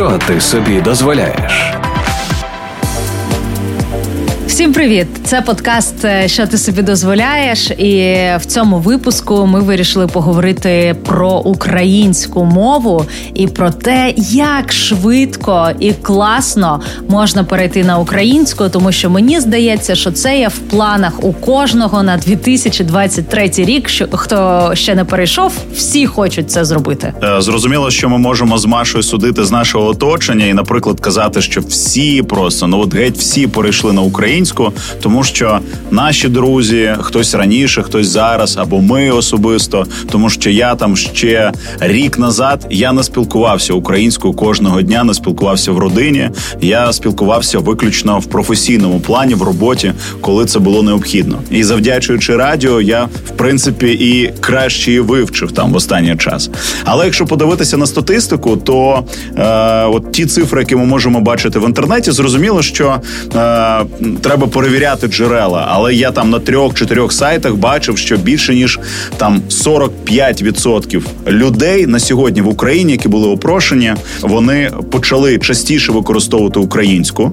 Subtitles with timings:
[0.00, 1.74] Що ти собі дозволяєш?
[4.60, 5.06] Всім привіт!
[5.24, 7.70] Це подкаст, е, що ти собі дозволяєш.
[7.70, 15.70] І в цьому випуску ми вирішили поговорити про українську мову і про те, як швидко
[15.80, 21.24] і класно можна перейти на українську, тому що мені здається, що це є в планах
[21.24, 23.88] у кожного на 2023 рік.
[23.88, 27.12] Що хто ще не перейшов, всі хочуть це зробити.
[27.22, 31.60] Е, зрозуміло, що ми можемо з Машою судити з нашого оточення, і, наприклад, казати, що
[31.60, 34.72] всі просто ну от геть всі перейшли на українську українську,
[35.02, 35.58] тому що
[35.90, 42.18] наші друзі, хтось раніше, хтось зараз, або ми особисто, тому що я там ще рік
[42.18, 46.30] назад я не спілкувався українською кожного дня, не спілкувався в родині.
[46.60, 51.38] Я спілкувався виключно в професійному плані в роботі, коли це було необхідно.
[51.50, 56.50] І завдячуючи радіо, я в принципі і краще її вивчив там в останній час.
[56.84, 59.04] Але якщо подивитися на статистику, то
[59.36, 62.96] е, от ті цифри, які ми можемо бачити в інтернеті, зрозуміло, що
[63.34, 63.84] е,
[64.20, 68.78] треба перевіряти джерела, але я там на трьох-чотирьох сайтах бачив, що більше ніж
[69.16, 77.32] там 45% людей на сьогодні в Україні, які були опрошені, вони почали частіше використовувати українську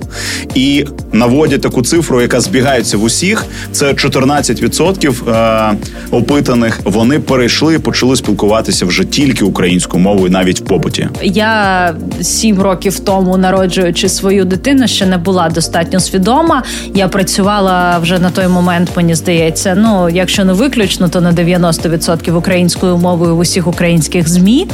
[0.55, 3.45] і наводять таку цифру, яка збігається в усіх.
[3.71, 5.77] Це 14% е-
[6.11, 6.79] опитаних.
[6.83, 11.09] Вони перейшли і почали спілкуватися вже тільки українською мовою, навіть в побуті.
[11.23, 16.63] Я сім років тому, народжуючи свою дитину, ще не була достатньо свідома.
[16.97, 19.75] Я працювала вже на той момент, мені здається.
[19.77, 24.67] Ну, якщо не виключно, то на 90% українською мовою в усіх українських змі,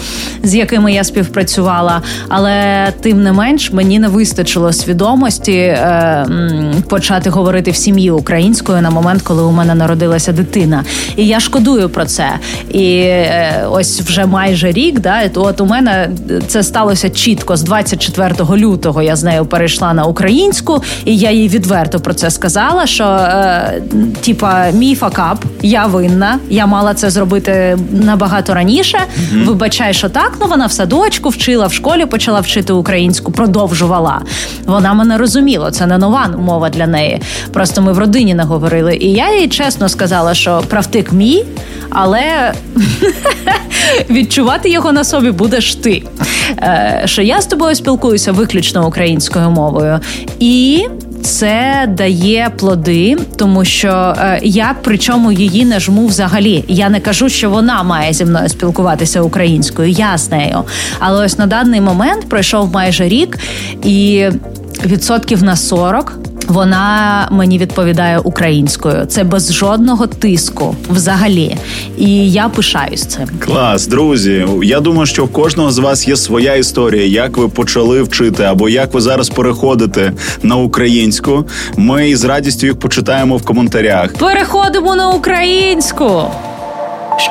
[0.44, 2.02] з якими я співпрацювала.
[2.30, 6.26] Але тим не менш мені не вистачило свідомості е,
[6.90, 10.84] почати говорити в сім'ї українською на момент, коли у мене народилася дитина.
[11.16, 12.30] І я шкодую про це.
[12.72, 16.10] І е, ось вже майже рік, да, то от у мене
[16.48, 19.02] це сталося чітко з 24 лютого.
[19.02, 23.82] Я з нею перейшла на українську, і я їй відверто про це сказала, що е,
[24.22, 28.98] типа мій факап, я винна, я мала це зробити набагато раніше.
[28.98, 29.46] Mm-hmm.
[29.46, 34.22] Вибачай, що так, ну вона в садочку вчила, в школі почала вчити українську, продовжувала.
[34.66, 37.22] Вона мене розуміла, це не нова мова для неї.
[37.54, 38.96] Просто ми в родині не говорили.
[38.96, 41.46] І я їй чесно сказала, що правтик мій,
[41.90, 42.54] але
[44.10, 46.04] відчувати його на собі будеш ти.
[46.58, 50.00] Е, що я з тобою спілкуюся виключно українською мовою.
[50.40, 50.86] І
[51.24, 56.66] це дає плоди, тому що е, я причому її не жму взагалі.
[56.68, 59.90] Я не кажу, що вона має зі мною спілкуватися українською.
[59.90, 60.64] Я з нею.
[61.00, 63.40] Але ось на даний момент пройшов майже рік,
[63.84, 64.26] і
[64.86, 66.18] відсотків на 40
[66.48, 69.06] вона мені відповідає українською.
[69.06, 71.58] Це без жодного тиску взагалі.
[71.98, 73.28] І я пишаюсь цим.
[73.40, 74.48] Клас, друзі.
[74.64, 78.70] Я думаю, що в кожного з вас є своя історія, як ви почали вчити, або
[78.70, 80.12] як ви зараз переходите
[80.44, 81.46] на українську.
[81.78, 84.14] Ми з радістю їх почитаємо в коментарях.
[84.14, 86.24] Переходимо на українську.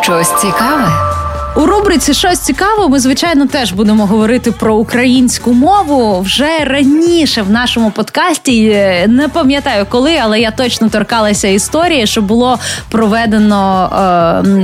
[0.03, 0.89] Щось цікаве.
[1.57, 2.89] У рубриці щось цікаво.
[2.89, 8.77] Ми звичайно теж будемо говорити про українську мову вже раніше в нашому подкасті.
[9.09, 12.59] Не пам'ятаю коли, але я точно торкалася історії, що було
[12.89, 13.91] проведено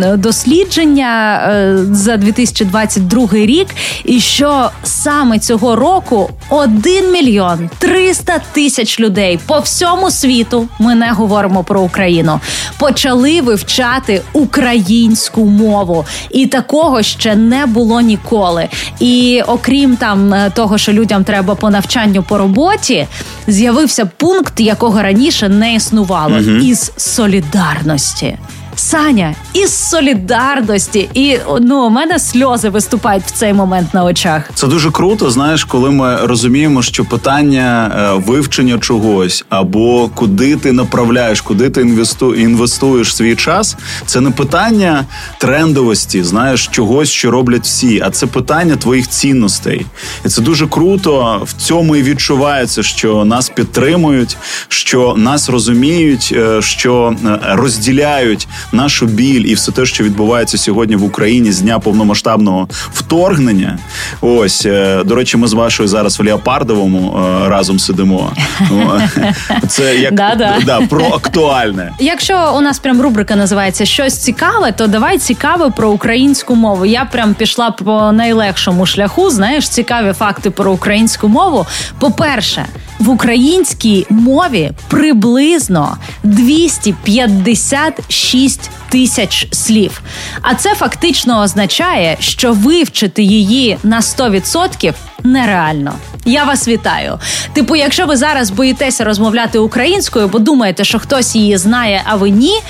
[0.02, 3.66] е, дослідження е, за 2022 рік,
[4.04, 10.68] і що саме цього року 1 мільйон 300 тисяч людей по всьому світу.
[10.78, 12.40] Ми не говоримо про Україну.
[12.78, 18.68] Почали вивчати українську мову і таку такого ще не було ніколи.
[19.00, 23.06] І окрім там е, того, що людям треба по навчанню по роботі,
[23.46, 26.50] з'явився пункт, якого раніше не існувало, угу.
[26.50, 28.38] із солідарності.
[28.78, 34.50] Саня із солідарності, і ну у мене сльози виступають в цей момент на очах.
[34.54, 35.30] Це дуже круто.
[35.30, 41.80] Знаєш, коли ми розуміємо, що питання е, вивчення чогось або куди ти направляєш, куди ти
[41.80, 43.76] інвесту, інвестуєш свій час.
[44.06, 45.04] Це не питання
[45.38, 49.86] трендовості, знаєш, чогось, що роблять всі, а це питання твоїх цінностей.
[50.24, 51.42] І це дуже круто.
[51.44, 54.36] В цьому і відчувається, що нас підтримують,
[54.68, 60.96] що нас розуміють, е, що е, розділяють нашу біль і все те, що відбувається сьогодні
[60.96, 63.78] в Україні з дня повномасштабного вторгнення.
[64.20, 68.32] Ось е, до речі, ми з вашою зараз в Леопардовому е, разом сидимо.
[69.68, 71.92] Це як да, про актуальне.
[71.98, 76.86] Якщо у нас прям рубрика називається щось цікаве, то давай цікаве про українську мову.
[76.86, 79.30] Я прям пішла по найлегшому шляху.
[79.30, 81.66] Знаєш, цікаві факти про українську мову.
[81.98, 82.66] По перше
[82.98, 90.02] в українській мові приблизно 256 тисяч слів.
[90.42, 95.92] А це фактично означає, що вивчити її на 100% нереально.
[96.24, 97.18] Я вас вітаю.
[97.52, 102.30] Типу, якщо ви зараз боїтеся розмовляти українською, бо думаєте, що хтось її знає, а ви
[102.30, 102.60] ні.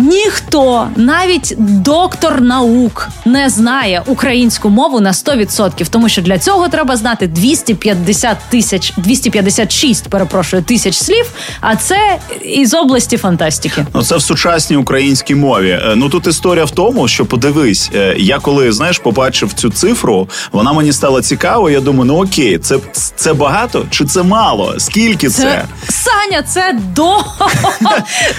[0.00, 6.96] Ніхто, навіть доктор наук, не знає українську мову на 100%, тому що для цього треба
[6.96, 11.26] знати 250 тисяч 256, перепрошую, тисяч слів.
[11.60, 13.86] А це із області фантастики.
[13.94, 15.70] Ну це в сучасній українській мові.
[15.70, 20.28] Е, Ну тут історія в тому, що подивись, е, я коли знаєш, побачив цю цифру,
[20.52, 21.70] вона мені стала цікаво.
[21.70, 22.78] Я думаю, ну окей, це
[23.16, 24.74] це багато чи це мало?
[24.78, 25.42] Скільки це?
[25.42, 25.64] це?
[25.92, 27.16] Саня, це до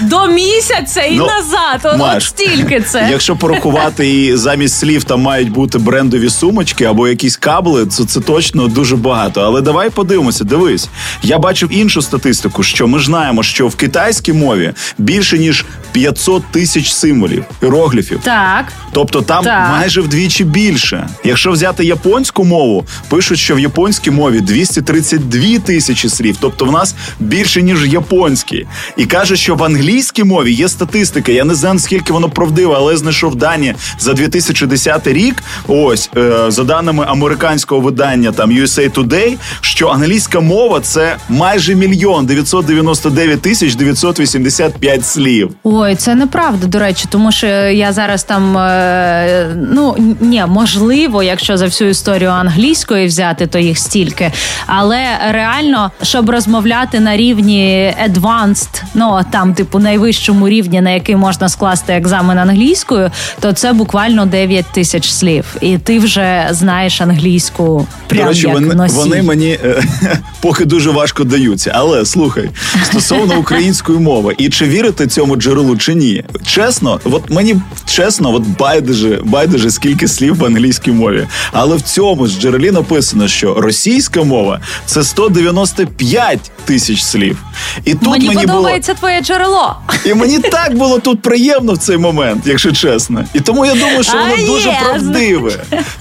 [0.00, 1.80] до місяця і Ну, назад.
[1.84, 3.08] От, Маш, от стільки це.
[3.10, 8.20] Якщо порахувати і замість слів там мають бути брендові сумочки або якісь кабли, то це
[8.20, 9.40] точно дуже багато.
[9.40, 10.44] Але давай подивимося.
[10.44, 10.88] Дивись,
[11.22, 16.42] я бачив іншу статистику, що ми ж знаємо, що в китайській мові більше ніж 500
[16.50, 18.20] тисяч символів, іерогліфів.
[18.22, 18.72] Так.
[18.92, 19.70] Тобто там Так.
[19.70, 21.08] майже вдвічі більше.
[21.24, 26.94] Якщо взяти японську мову, пишуть, що в японській мові 232 тисячі слів, тобто в нас
[27.20, 28.66] більше ніж японській.
[28.96, 31.32] І кажуть, що в англійській мові є статистика.
[31.42, 35.42] Я не знаю наскільки воно правдиве, але знайшов дані за 2010 рік.
[35.68, 42.26] Ось е, за даними американського видання там USA Today, що англійська мова це майже мільйон
[42.26, 45.50] 999 тисяч 985 слів.
[45.64, 51.56] Ой, це неправда, до речі, тому що я зараз там е, ну ні, можливо, якщо
[51.56, 54.32] за всю історію англійської взяти, то їх стільки.
[54.66, 61.48] Але реально, щоб розмовляти на рівні advanced, ну там, типу, найвищому рівні, на який можна
[61.48, 63.10] скласти екзамен англійською,
[63.40, 65.44] то це буквально 9 тисяч слів.
[65.60, 68.96] І ти вже знаєш англійську прям До речі, як вони, носій.
[68.96, 69.82] вони мені е,
[70.40, 71.72] поки дуже важко даються.
[71.74, 72.50] Але слухай,
[72.84, 76.24] стосовно української мови, і чи вірити цьому джерелу, чи ні?
[76.46, 81.26] Чесно, от мені чесно, от байдуже, байдуже скільки слів в англійській мові.
[81.52, 87.38] Але в цьому ж джерелі написано, що російська мова це 195 тисяч слів.
[87.84, 89.76] І тут Мені, мені, було подобається твоє джерело.
[90.06, 93.24] і мені так було тут приємно в цей момент, якщо чесно.
[93.34, 95.52] І тому я думаю, що воно А, дуже є, правдиве.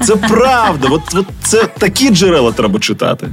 [0.04, 0.88] Це правда.
[0.92, 3.28] От, от це такі джерела треба читати.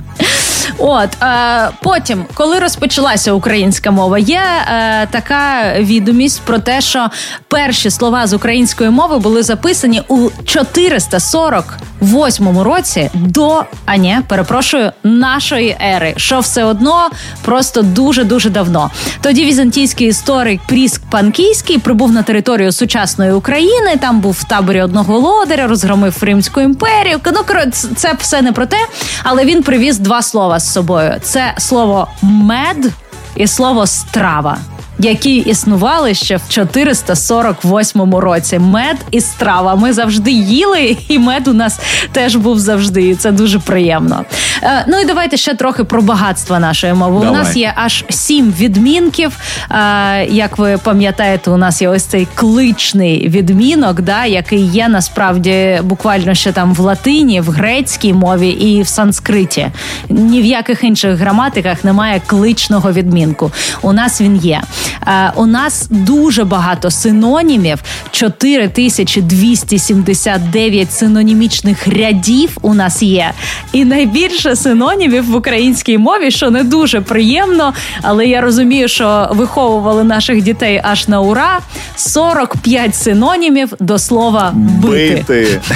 [0.79, 7.09] От е, потім, коли розпочалася українська мова, є е, така відомість про те, що
[7.49, 15.77] перші слова з української мови були записані у 448 році до а ні, перепрошую, нашої
[15.97, 17.09] ери, що все одно
[17.43, 18.91] просто дуже дуже давно.
[19.21, 23.97] Тоді візантійський історик Пріск Панкійський прибув на територію сучасної України.
[24.01, 27.21] Там був в таборі одного лодаря, розгромив Римську імперію.
[27.27, 28.77] Ну коротше, це все не про те,
[29.23, 32.93] але він привіз два слова з собою: це слово мед
[33.37, 34.59] і слово страва.
[34.99, 38.59] Які існували ще в 448 році.
[38.59, 39.75] Мед і страва.
[39.75, 41.81] Ми завжди їли, і мед у нас
[42.13, 43.09] теж був завжди.
[43.09, 44.25] І це дуже приємно.
[44.63, 47.25] Е, ну і давайте ще трохи про багатство нашої мови.
[47.25, 47.41] Давай.
[47.41, 49.33] У нас є аж сім відмінків.
[49.71, 55.81] Е, як ви пам'ятаєте, у нас є ось цей кличний відмінок, да, який є насправді
[55.83, 59.71] буквально ще там в латині, в грецькій мові і в санскриті.
[60.09, 63.53] Ні в яких інших граматиках немає кличного відмінку.
[63.83, 64.63] У нас він є.
[65.07, 67.79] Е, у нас дуже багато синонімів,
[68.11, 73.33] 4279 синонімічних рядів у нас є.
[73.73, 80.05] І найбільше синонімів в українській мові, що не дуже приємно, але я розумію, що виховували
[80.05, 81.59] наших дітей аж на ура.
[81.97, 85.25] 45 синонімів до слова бити.
[85.29, 85.61] Бити.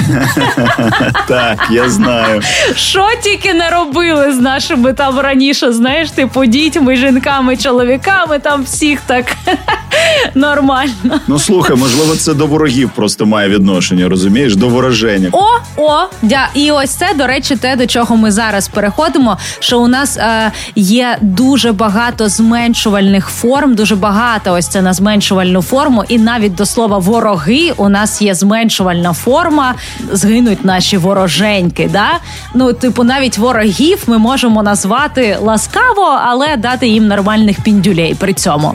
[1.28, 2.42] Так, я знаю.
[2.76, 9.00] Що тільки не робили з нашими там раніше, знаєш, типу дітьми, жінками, чоловіками, там всіх
[9.06, 9.36] так
[10.34, 11.20] нормально.
[11.26, 14.56] Ну слухай, можливо, це до ворогів просто має відношення, розумієш?
[14.56, 15.28] До вороження.
[15.32, 15.44] О,
[15.76, 16.48] о, дя.
[16.54, 19.38] І ось це, до речі, те, до чого ми зараз переходимо.
[19.60, 25.62] Що у нас е, є дуже багато зменшувальних форм, дуже багато ось це на зменшувальну
[25.62, 29.74] форму, і навіть до слова вороги у нас є зменшувальна форма.
[30.12, 31.90] Згинуть наші вороженьки.
[31.92, 32.08] Да?
[32.54, 38.74] Ну, типу, навіть ворогів ми можемо назвати ласкаво, але дати їм нормальних піндюлей при цьому.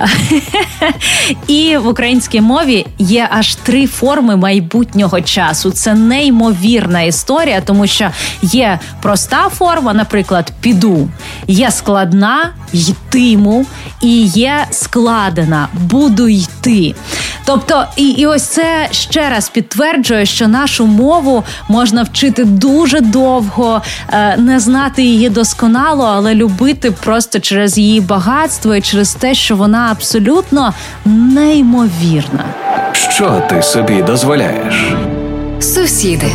[1.46, 5.70] І в українській мові є аж три форми майбутнього часу.
[5.70, 8.10] Це неймовірна історія, тому що
[8.42, 11.08] є проста форма, наприклад, піду,
[11.46, 13.66] є складна йтиму,
[14.02, 16.94] і є складена буду йти.
[17.44, 23.82] Тобто, і, і ось це ще раз підтверджує, що нашу мову можна вчити дуже довго,
[24.12, 29.49] е, не знати її досконало, але любити просто через її багатство і через те, що
[29.56, 32.44] вона вона абсолютно неймовірна.
[32.92, 34.74] Що ти собі дозволяєш?
[35.60, 36.32] Сусіди.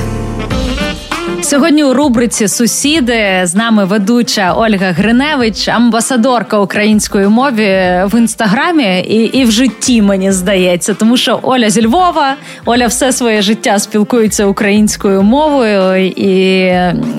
[1.45, 7.65] Сьогодні у рубриці Сусіди з нами ведуча Ольга Гриневич, амбасадорка української мови
[8.05, 12.35] в інстаграмі і і в житті, мені здається, тому що Оля зі Львова,
[12.65, 16.71] Оля все своє життя спілкується українською мовою, і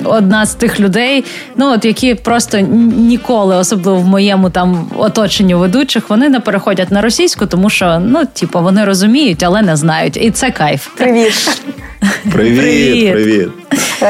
[0.05, 1.25] одна з тих людей,
[1.57, 2.59] ну от які просто
[2.97, 8.25] ніколи, особливо в моєму там оточенні ведучих, вони не переходять на російську, тому що ну,
[8.25, 10.17] типу, вони розуміють, але не знають.
[10.17, 10.87] І це кайф.
[10.97, 11.63] Привіт.
[12.33, 13.49] Привіт, привіт.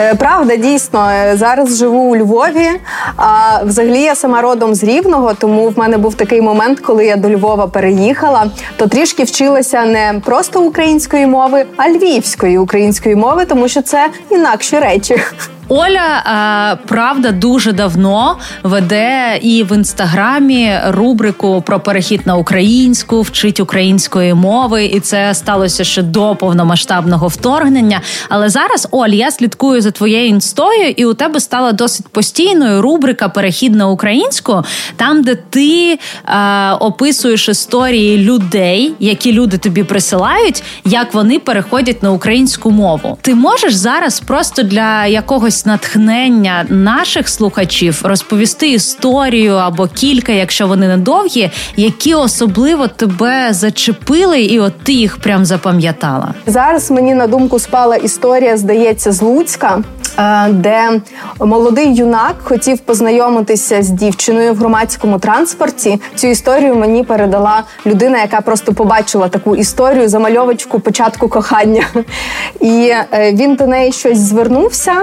[0.07, 2.69] Е, правда, дійсно, е, зараз живу у Львові.
[3.17, 7.17] А взагалі я сама родом з Рівного, тому в мене був такий момент, коли я
[7.17, 13.69] до Львова переїхала, то трішки вчилася не просто української мови, а львівської української мови, тому
[13.69, 15.17] що це інакші речі.
[15.69, 24.35] Оля правда дуже давно веде і в інстаграмі рубрику про перехід на українську, вчить української
[24.35, 28.01] мови, і це сталося ще до повномасштабного вторгнення.
[28.29, 33.29] Але зараз, Оль, я слідкую за твоєю інстою, і у тебе стала досить постійною рубрика
[33.29, 34.63] Перехід на українську,
[34.97, 42.11] там, де ти а, описуєш історії людей, які люди тобі присилають, як вони переходять на
[42.11, 43.19] українську мову.
[43.21, 50.67] Ти можеш зараз просто для якогось якогось натхнення наших слухачів розповісти історію або кілька, якщо
[50.67, 56.35] вони недовгі, які особливо тебе зачепили, і от ти їх прям запам'ятала.
[56.47, 59.83] Зараз мені на думку спала історія, здається, з Луцька.
[60.19, 61.01] Е, де
[61.41, 66.01] молодий юнак хотів познайомитися з дівчиною в громадському транспорті.
[66.15, 71.87] Цю історію мені передала людина, яка просто побачила таку історію, замальовочку початку кохання.
[72.61, 74.95] І е, він до неї щось звернувся,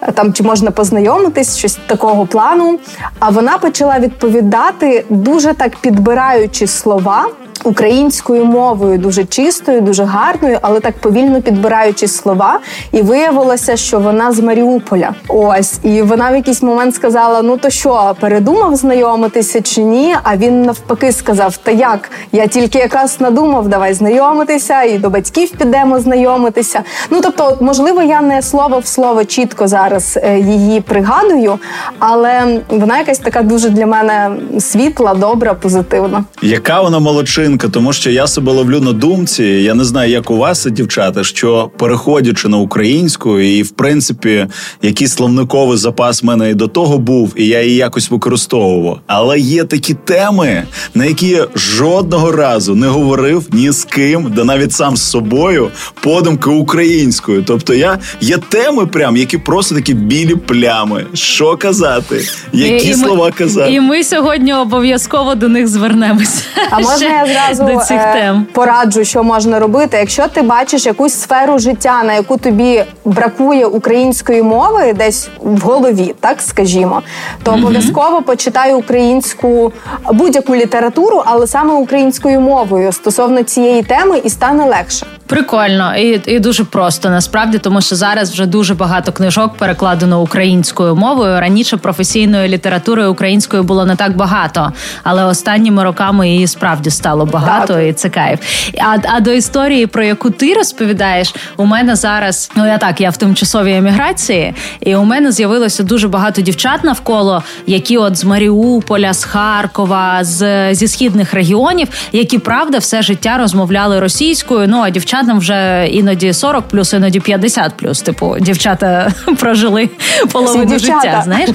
[0.00, 2.78] е, там чи можна познайомитись, щось такого плану.
[3.18, 7.26] А вона почала відповідати дуже так підбираючи слова
[7.64, 12.60] українською мовою, дуже чистою, дуже гарною, але так повільно підбираючи слова.
[12.92, 15.14] І виявилося, що вона з Маріуполя.
[15.28, 20.16] Ось, і вона в якийсь момент сказала: Ну то що, передумав знайомитися чи ні?
[20.22, 22.10] А він навпаки сказав: Та як?
[22.32, 26.82] Я тільки якраз надумав, давай знайомитися, і до батьків підемо знайомитися.
[27.10, 31.58] Ну тобто, можливо, я не слово в слово чітко зараз е, її пригадую,
[31.98, 36.24] але вона якась така дуже для мене світла, добра, позитивна.
[36.42, 37.55] Яка вона молодчина?
[37.56, 39.44] Жінка, тому що я себе ловлю на думці.
[39.44, 44.46] Я не знаю, як у вас дівчата, що переходячи на українську, і в принципі
[44.82, 49.00] якийсь словниковий запас в мене і до того був, і я її якось використовував.
[49.06, 50.62] Але є такі теми,
[50.94, 55.70] на які я жодного разу не говорив ні з ким, да навіть сам з собою
[56.00, 57.42] подумки українською.
[57.46, 61.06] Тобто, я є теми, прям які просто такі білі плями.
[61.14, 62.20] Що казати,
[62.52, 66.42] які і, слова і казати, і ми сьогодні обов'язково до них звернемося.
[66.70, 68.46] А можна я зразу до цих е, тем.
[68.52, 69.96] пораджу, що можна робити.
[69.96, 76.14] Якщо ти бачиш якусь сферу життя, на яку тобі бракує української мови, десь в голові,
[76.20, 77.02] так скажімо,
[77.42, 79.72] то обов'язково почитай українську
[80.12, 85.06] будь-яку літературу, але саме українською мовою стосовно цієї теми, і стане легше.
[85.26, 90.96] Прикольно і і дуже просто насправді, тому що зараз вже дуже багато книжок перекладено українською
[90.96, 91.40] мовою.
[91.40, 97.74] Раніше професійної літератури українською було не так багато, але останніми роками її справді стало багато,
[97.74, 97.86] так.
[97.86, 98.40] і це кайф.
[98.80, 103.10] А а до історії, про яку ти розповідаєш, у мене зараз ну я так, я
[103.10, 109.12] в тимчасовій еміграції, і у мене з'явилося дуже багато дівчат навколо, які от з Маріуполя,
[109.12, 114.68] з Харкова, з зі східних регіонів, які правда все життя розмовляли російською.
[114.68, 118.02] Ну а дівчат дівчатам вже іноді 40 плюс, іноді 50 плюс.
[118.02, 119.88] Типу, дівчата прожили
[120.32, 121.22] половину Всі життя.
[121.24, 121.50] Знаєш,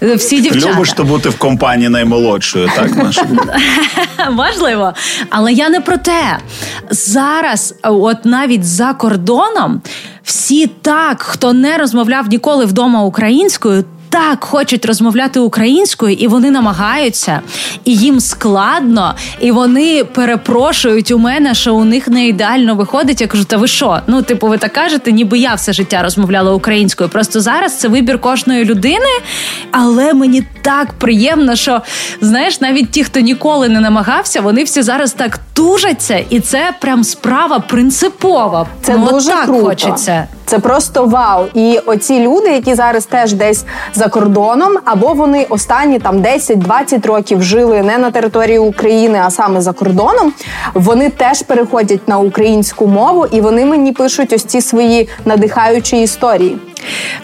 [0.00, 0.72] всі дівчата.
[0.72, 3.26] Любиш то бути в компанії наймолодшою, так Маша?
[4.30, 4.92] Можливо,
[5.30, 6.38] але я не про те.
[6.90, 9.82] Зараз, от навіть за кордоном,
[10.22, 17.40] всі так, хто не розмовляв ніколи вдома українською так хочуть розмовляти українською, і вони намагаються,
[17.84, 23.20] і їм складно, і вони перепрошують у мене, що у них не ідеально виходить.
[23.20, 24.00] Я кажу, та ви що?
[24.06, 27.10] Ну, типу, ви так кажете, ніби я все життя розмовляла українською.
[27.10, 29.20] Просто зараз це вибір кожної людини,
[29.70, 31.82] але мені так приємно, що
[32.20, 37.04] знаєш, навіть ті, хто ніколи не намагався, вони всі зараз так тужаться, і це прям
[37.04, 38.66] справа принципова.
[38.82, 39.64] Це ну, дуже так круто.
[39.64, 40.28] хочеться.
[40.46, 41.46] Це просто вау.
[41.54, 47.42] І оці люди, які зараз теж десь за кордоном, або вони останні там 10-20 років
[47.42, 50.32] жили не на території України, а саме за кордоном.
[50.74, 56.58] Вони теж переходять на українську мову, і вони мені пишуть ось ці свої надихаючі історії.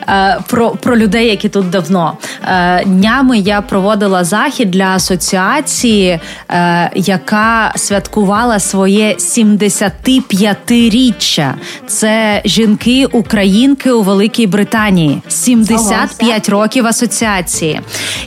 [0.09, 6.91] Е, про про людей, які тут давно е, днями я проводила захід для асоціації, е,
[6.95, 11.55] яка святкувала своє 75-річчя.
[11.87, 15.23] Це жінки-українки у Великій Британії.
[15.29, 17.81] 75 років асоціації.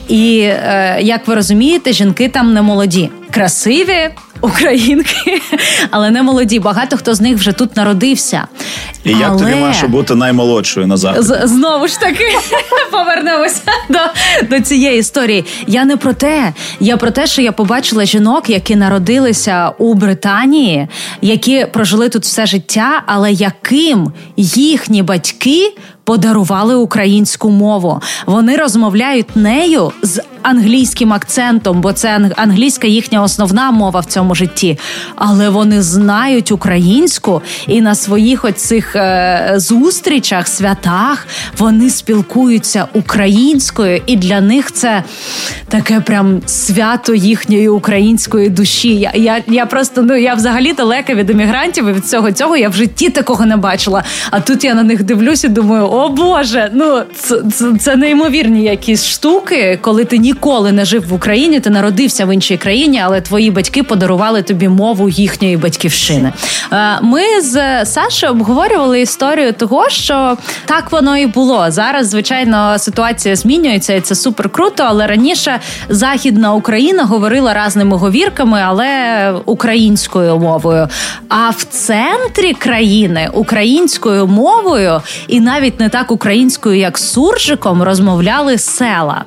[0.08, 0.34] І
[1.00, 4.10] як ви розумієте, жінки там не молоді, красиві
[4.44, 5.40] українки,
[5.90, 6.60] але не молоді.
[6.60, 8.46] Багато хто з них вже тут народився.
[9.04, 9.38] І як але...
[9.38, 11.26] тобі маєш бути наймолодшою на заході?
[11.26, 12.24] З- Знову ж таки
[12.92, 13.98] повернемося до,
[14.56, 15.44] до цієї історії.
[15.66, 20.88] Я не про те, я про те, що я побачила жінок, які народилися у Британії,
[21.22, 25.72] які прожили тут все життя, але яким їхні батьки
[26.04, 28.00] подарували українську мову.
[28.26, 34.78] Вони розмовляють нею з англійським акцентом, бо це англійська їхня основна мова в цьому житті.
[35.16, 41.26] Але вони знають українську і на своїх оцих е, зустрічах, святах
[41.58, 45.02] вони спілкуються українською, і для них це
[45.68, 48.94] таке прям свято їхньої української душі.
[48.94, 52.68] Я я, я просто ну я взагалі далека від емігрантів і від цього цього я
[52.68, 54.04] в житті такого не бачила.
[54.30, 59.06] А тут я на них дивлюся, думаю, о Боже, ну це, це, це неймовірні якісь
[59.06, 63.50] штуки, коли ти ніколи не жив в Україні, ти народився в іншій країні, але твої
[63.50, 66.32] батьки подарували тобі мову їхньої батьківщини.
[66.72, 71.66] Е, ми з Сашою обговорювали історію того, що так воно і було.
[71.68, 74.82] Зараз, звичайно, ситуація змінюється, і це супер круто.
[74.86, 80.88] Але раніше Західна Україна говорила разними говірками, але українською мовою.
[81.28, 89.24] А в центрі країни українською мовою і навіть не так українською, як суржиком, розмовляли села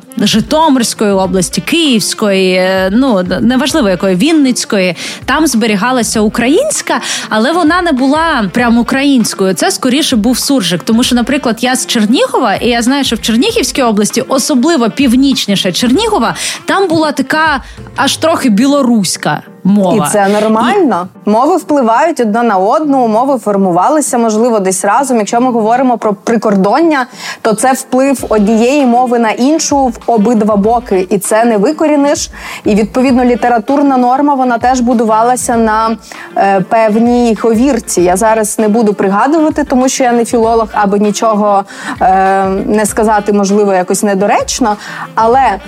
[0.98, 4.96] Житомирської області, Київської, е, ну неважливо якої Вінницької.
[5.26, 9.54] Там зберігалася українська, але вона не була прям українською.
[9.54, 10.84] Це скоріше був суржик.
[10.84, 15.72] Тому що, наприклад, я з Чернігова, і я знаю, що в Чернігівській області, особливо північніше
[15.72, 16.36] Чернігова,
[16.66, 17.64] там була така
[17.96, 20.08] аж трохи білоруська мова.
[20.08, 21.08] І це нормально.
[21.26, 25.18] Мови впливають одна на одну, мови формувалися, можливо, десь разом.
[25.18, 27.06] Якщо ми говоримо про прикордоння,
[27.42, 32.30] то це вплив однієї мови на іншу в обидва боки, і це не викоріниш.
[32.64, 35.98] І відповідно літературна норма вона теж будувалася на
[36.38, 38.02] е, певній говірці.
[38.02, 41.64] Я зараз не буду пригадувати, тому що я не філолог, аби нічого
[42.02, 44.78] е, не сказати, можливо, якось недоречно.
[45.16, 45.60] Але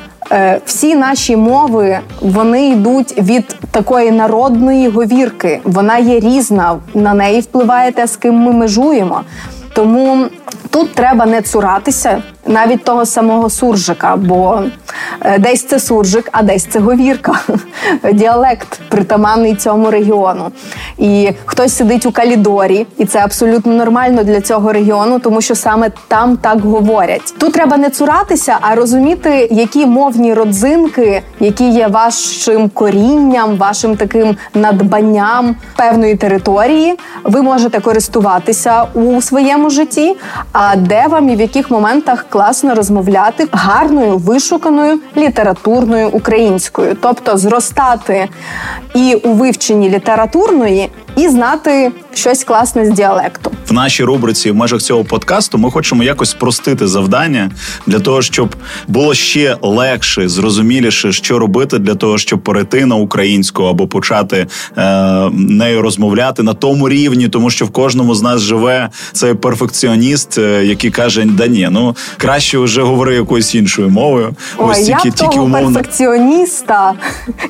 [0.65, 5.59] всі наші мови вони йдуть від такої народної говірки.
[5.63, 9.21] Вона є різна, на неї впливає те, з ким ми межуємо.
[9.73, 10.25] Тому
[10.69, 14.61] тут треба не цуратися навіть того самого суржика, бо
[15.21, 17.39] е, десь це суржик, а десь це говірка,
[18.13, 20.51] діалект притаманний цьому регіону.
[20.97, 25.91] І хтось сидить у калідорі, і це абсолютно нормально для цього регіону, тому що саме
[26.07, 27.33] там так говорять.
[27.37, 34.37] Тут треба не цуратися, а розуміти, які мовні родзинки, які є вашим корінням, вашим таким
[34.53, 40.15] надбанням певної території, ви можете користуватися у своєму житті.
[40.51, 48.29] А де вам і в яких моментах класно розмовляти гарною вишуканою літературною українською, тобто зростати
[48.95, 53.51] і у вивченні літературної, і знати щось класне з діалекту.
[53.67, 57.51] В нашій рубриці в межах цього подкасту ми хочемо якось спростити завдання
[57.87, 58.55] для того, щоб
[58.87, 65.29] було ще легше, зрозуміліше, що робити для того, щоб перейти на українську або почати е,
[65.33, 70.65] нею розмовляти на тому рівні, тому що в кожному з нас живе цей перфекціоніст, е,
[70.65, 74.35] який каже: да ні, ну краще вже говори якоюсь іншою мовою.
[74.57, 75.73] Ой, Ось тільки, я б тільки того умовно...
[75.73, 76.93] перфекціоніста.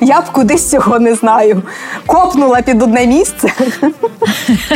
[0.00, 1.62] Я б кудись цього не знаю.
[2.06, 3.52] Копнула під одне місце.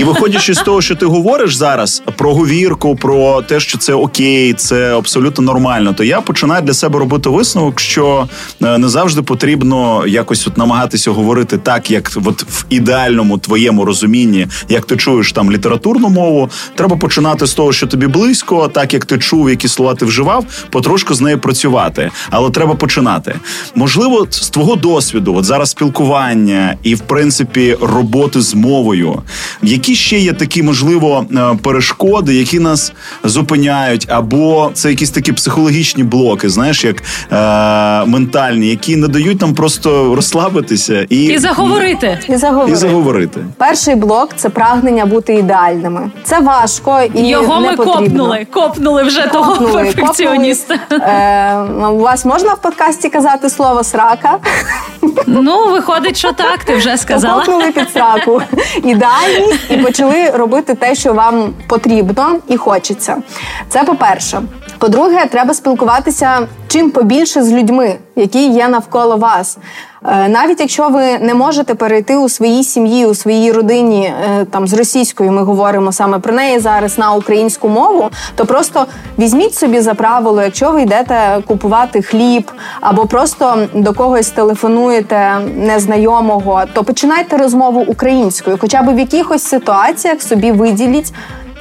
[0.01, 4.53] І виходячи з того, що ти говориш зараз про говірку, про те, що це окей,
[4.53, 8.29] це абсолютно нормально, то я починаю для себе робити висновок, що
[8.63, 14.47] е, не завжди потрібно якось от намагатися говорити так, як от в ідеальному твоєму розумінні,
[14.69, 16.51] як ти чуєш там літературну мову.
[16.75, 20.45] Треба починати з того, що тобі близько, так як ти чув, які слова ти вживав,
[20.71, 22.11] потрошку з нею працювати.
[22.31, 23.35] Але треба починати.
[23.75, 29.23] Можливо, з твого досвіду, от зараз спілкування і в принципі роботи з мовою.
[29.67, 32.93] Які ще є такі, можливо, е, перешкоди, які нас
[33.25, 36.97] зупиняють, або це якісь такі психологічні блоки, знаєш, як
[37.33, 42.19] е, ментальні, які не дають нам просто розслабитися і І заговорити.
[42.29, 42.73] І заговорити.
[42.73, 43.41] І заговорити.
[43.59, 46.11] Перший блок це прагнення бути ідеальними.
[46.25, 48.01] Це важко і його не ми потрібно.
[48.01, 48.47] копнули.
[48.51, 50.79] Копнули вже копнули, того перфекціоніста.
[50.79, 51.13] Копнули.
[51.13, 54.39] Е, У вас можна в подкасті казати слово срака?
[55.27, 57.39] Ну, виходить, що так, ти вже сказала.
[57.45, 58.43] Копнули під сраку
[58.77, 63.17] ідеальність і почали робити те, що вам потрібно і хочеться.
[63.69, 64.43] Це по-перше.
[64.85, 69.59] По-друге, треба спілкуватися чим побільше з людьми, які є навколо вас.
[70.07, 74.67] Е, навіть якщо ви не можете перейти у своїй сім'ї, у своїй родині е, там
[74.67, 78.87] з російською, ми говоримо саме про неї зараз на українську мову, то просто
[79.19, 86.63] візьміть собі за правило, якщо ви йдете купувати хліб або просто до когось телефонуєте незнайомого,
[86.73, 91.13] то починайте розмову українською, хоча б в якихось ситуаціях собі виділіть.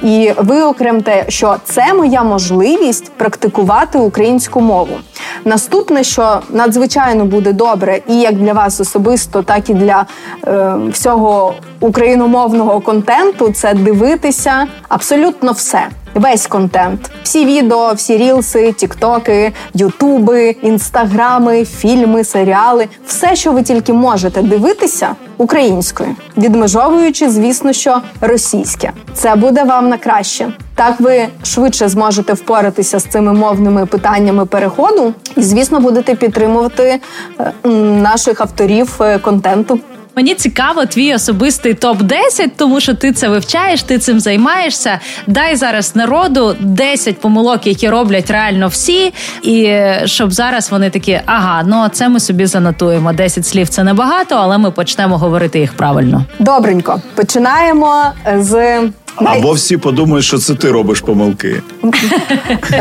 [0.04, 4.96] І виокремте, що це моя можливість практикувати українську мову.
[5.44, 10.06] Наступне, що надзвичайно буде добре, і як для вас особисто, так і для
[10.46, 15.88] е, всього україномовного контенту, це дивитися абсолютно все.
[16.14, 23.92] Весь контент, всі відео, всі рілси, тіктоки, ютуби, інстаграми, фільми, серіали все, що ви тільки
[23.92, 28.92] можете дивитися українською, відмежовуючи, звісно, що російське.
[29.14, 30.52] Це буде вам на краще.
[30.74, 37.00] Так ви швидше зможете впоратися з цими мовними питаннями переходу, і звісно, будете підтримувати
[37.40, 37.68] е,
[38.02, 39.80] наших авторів е, контенту.
[40.16, 45.00] Мені цікаво твій особистий топ 10 тому що ти це вивчаєш, ти цим займаєшся.
[45.26, 51.62] Дай зараз народу 10 помилок, які роблять реально всі, і щоб зараз вони такі, ага,
[51.66, 53.12] ну це ми собі занотуємо.
[53.12, 56.24] 10 слів це небагато, але ми почнемо говорити їх правильно.
[56.38, 58.04] Добренько, починаємо
[58.38, 58.80] з.
[59.16, 61.62] Або всі подумають, що це ти робиш помилки.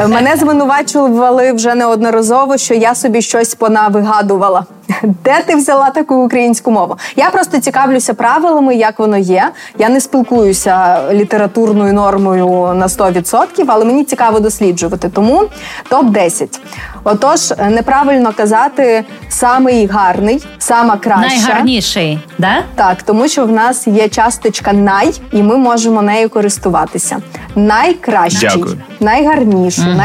[0.07, 4.65] Мене звинувачували вже неодноразово, що я собі щось понавигадувала.
[5.03, 6.97] Де ти взяла таку українську мову?
[7.15, 9.49] Я просто цікавлюся правилами, як воно є.
[9.77, 15.09] Я не спілкуюся літературною нормою на 100%, але мені цікаво досліджувати.
[15.09, 15.43] Тому
[15.89, 16.59] топ 10
[17.03, 21.27] Отож, неправильно казати самий гарний, сама краща.
[21.27, 22.63] Найгарніший, да?
[22.75, 27.17] Так, тому що в нас є часточка най, і ми можемо нею користуватися.
[27.55, 28.77] Найкращий, Дякую.
[28.99, 29.97] Найгарніший, mm.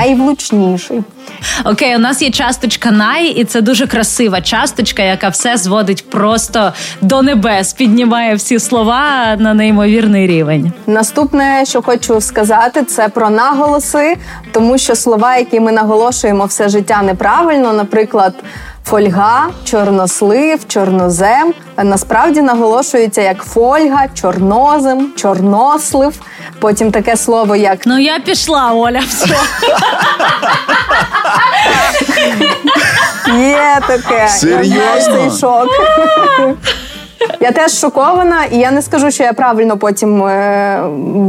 [1.64, 6.72] Окей, у нас є часточка най, і це дуже красива часточка, яка все зводить просто
[7.00, 10.72] до небес, піднімає всі слова на неймовірний рівень.
[10.86, 14.16] Наступне, що хочу сказати, це про наголоси,
[14.52, 18.34] тому що слова, які ми наголошуємо все життя неправильно, наприклад.
[18.84, 26.14] Фольга, чорнослив, чорнозем насправді наголошується як фольга, чорнозем, чорнослив.
[26.60, 29.00] Потім таке слово, як ну я пішла, Оля.
[29.08, 29.26] все.
[33.38, 34.28] Є таке.
[34.28, 35.30] Серйозно?
[35.40, 35.68] шок.
[37.40, 40.80] Я теж шокована, і я не скажу, що я правильно потім е,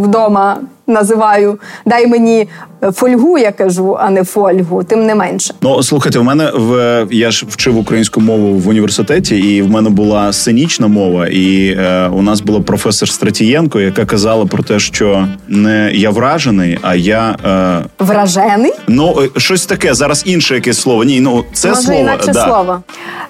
[0.01, 0.57] вдома
[0.89, 2.47] називаю дай мені
[2.93, 4.83] фольгу, я кажу, а не фольгу.
[4.83, 5.53] Тим не менше.
[5.61, 9.89] Ну слухайте, в мене в я ж вчив українську мову в університеті, і в мене
[9.89, 11.27] була сценічна мова.
[11.27, 16.79] І е, у нас була професор Стратієнко, яка казала про те, що не я вражений,
[16.81, 18.71] а я е, вражений.
[18.87, 19.93] Ну е, щось таке.
[19.93, 21.03] Зараз інше якесь слово.
[21.03, 22.45] Ні, ну це Може, слово інакше да.
[22.45, 22.79] слово.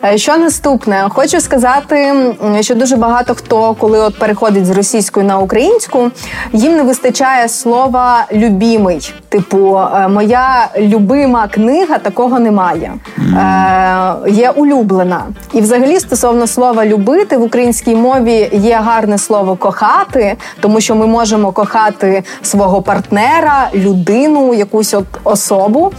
[0.03, 1.05] Е, що наступне?
[1.09, 2.13] Хочу сказати,
[2.61, 6.11] що дуже багато хто, коли от переходить з російської на українську,
[6.53, 9.13] їм не вистачає слова любімий.
[9.29, 12.93] Типу, е, моя любима книга такого немає.
[13.17, 15.23] Е, Є улюблена.
[15.53, 21.07] І, взагалі, стосовно слова любити в українській мові є гарне слово кохати, тому що ми
[21.07, 25.91] можемо кохати свого партнера, людину, якусь от особу.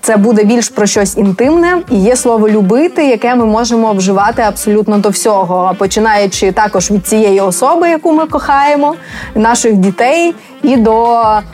[0.00, 1.78] Це буде більш про щось інтимне.
[1.90, 7.40] І є слово любити, яке ми можемо вживати абсолютно до всього, починаючи також від цієї
[7.40, 8.94] особи, яку ми кохаємо,
[9.34, 10.89] наших дітей, і до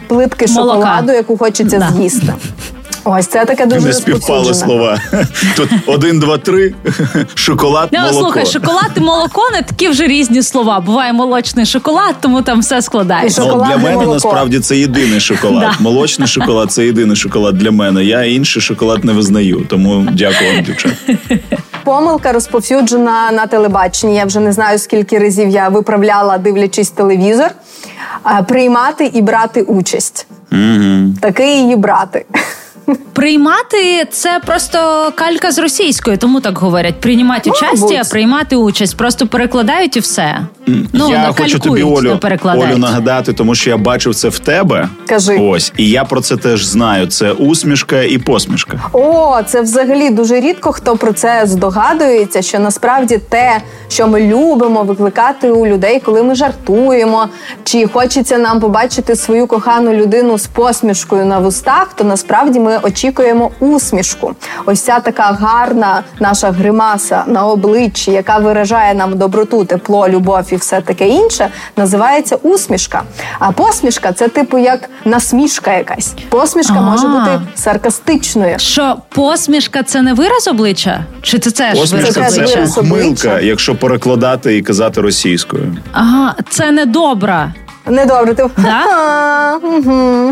[0.08, 0.74] плитки Молока.
[0.80, 1.88] шоколаду, яку хочеться Да.
[1.96, 2.32] з'їсти.
[3.08, 4.98] Ось це таке дуже Не співпали слова.
[5.56, 6.74] Тут один, два, три.
[7.34, 8.18] Шоколад, Ну, молоко.
[8.18, 10.80] слухай, шоколад і молоко не такі вже різні слова.
[10.80, 13.44] Буває молочний шоколад, тому там все складається.
[13.44, 14.12] Ну, для мене молоко.
[14.14, 15.60] насправді це єдиний шоколад.
[15.60, 15.76] Да.
[15.80, 18.04] Молочний шоколад це єдиний шоколад для мене.
[18.04, 19.66] Я інший шоколад не визнаю.
[19.68, 20.92] Тому дякую вам, дівчат.
[21.84, 24.16] Помилка розповсюджена на телебаченні.
[24.16, 27.50] Я вже не знаю, скільки разів я виправляла, дивлячись телевізор.
[28.48, 30.26] Приймати і брати участь.
[30.52, 31.14] Угу.
[31.20, 32.24] Таки її брати.
[33.12, 37.00] Приймати це просто калька з російської, тому так говорять.
[37.00, 38.96] Приймати участь, а приймати участь.
[38.96, 40.40] Просто перекладають і все.
[40.92, 42.70] Ну, я хочу тобі Олю, перекладають.
[42.70, 44.88] Олю нагадати, тому що я бачив це в тебе.
[45.06, 45.38] Кажи.
[45.40, 47.06] Ось, і я про це теж знаю.
[47.06, 48.80] Це усмішка і посмішка.
[48.92, 52.42] О, це взагалі дуже рідко хто про це здогадується.
[52.42, 57.28] Що насправді те, що ми любимо викликати у людей, коли ми жартуємо,
[57.64, 62.88] чи хочеться нам побачити свою кохану людину з посмішкою на вустах, то насправді ми ми
[62.88, 64.34] очікуємо усмішку.
[64.66, 70.56] Ось ця така гарна наша гримаса на обличчі, яка виражає нам доброту, тепло, любов і
[70.56, 73.02] все таке інше, називається усмішка.
[73.38, 76.14] А посмішка це типу як насмішка якась.
[76.28, 76.80] Посмішка А.
[76.80, 78.58] може бути саркастичною.
[78.58, 81.04] Що посмішка це не вираз обличчя?
[81.22, 85.76] Чи це теж Посмішка вираз Це це ухмилка, якщо перекладати і казати російською.
[85.92, 87.52] Ага, це не добра.
[87.86, 88.62] Недобре, ти Да?
[88.70, 89.58] «Ха-ха,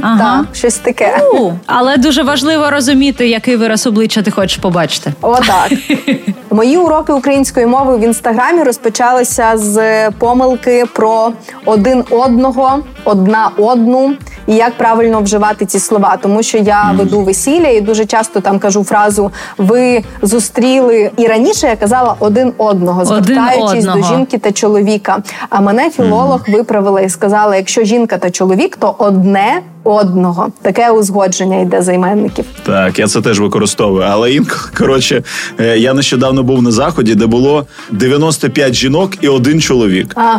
[0.02, 0.18] Ага.
[0.44, 1.18] так, щось таке.
[1.66, 5.12] Але дуже важливо розуміти, який вираз обличчя ти хочеш побачити.
[5.20, 5.72] Отак.
[6.50, 11.32] Мої уроки української мови в інстаграмі розпочалися з помилки про
[11.64, 14.14] один одного, одна одну.
[14.46, 18.58] І як правильно вживати ці слова, тому що я веду весілля і дуже часто там
[18.58, 23.98] кажу фразу ви зустріли і раніше я казала один одного, Один звертаючись одного.
[23.98, 25.22] до жінки та чоловіка.
[25.50, 30.48] А мене філолог виправила і сказала: якщо жінка та чоловік, то одне одного.
[30.62, 32.44] Таке узгодження йде займенників.
[32.62, 34.06] Так, я це теж використовую.
[34.10, 35.22] Але інколи, коротше,
[35.60, 40.12] е, я нещодавно був на заході, де було 95 жінок і один чоловік.
[40.16, 40.36] А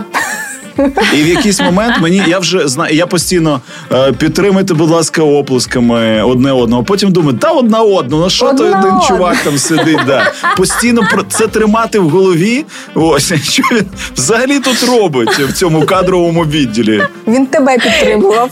[1.14, 3.62] І в якийсь момент мені я вже знаю, я постійно
[3.92, 6.84] е, підтримуйте, будь ласка, оплесками одне одного.
[6.84, 10.00] Потім думаю, та одна одну, ну що той один чувак там сидить.
[10.08, 10.32] Да.
[10.58, 12.66] Постійно про це тримати в голові.
[12.96, 13.86] Ось що він
[14.16, 17.04] взагалі тут робить в цьому кадровому відділі.
[17.28, 18.50] він тебе підтримував.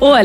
[0.00, 0.24] Оль,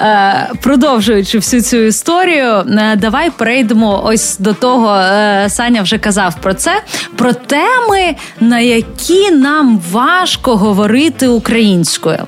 [0.00, 4.94] е, продовжуючи всю цю історію, е, давай перейдемо ось до того.
[4.96, 6.82] е, Саня вже казав про це:
[7.16, 10.83] про теми, на які нам важко говорити
[11.28, 12.18] українською.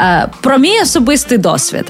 [0.00, 1.84] Е, Про мій особистий досвід.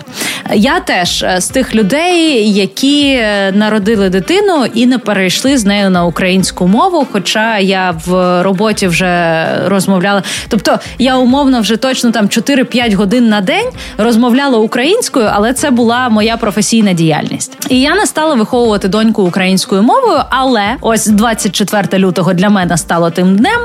[0.55, 5.91] Я теж е, з тих людей, які е, народили дитину і не перейшли з нею
[5.91, 7.07] на українську мову.
[7.13, 10.23] Хоча я в роботі вже розмовляла.
[10.49, 13.67] Тобто я умовно вже точно там 4-5 годин на день
[13.99, 17.67] розмовляла українською, але це була моя професійна діяльність.
[17.69, 20.21] І я не стала виховувати доньку українською мовою.
[20.31, 23.61] Але ось 24 лютого для мене стало тим днем.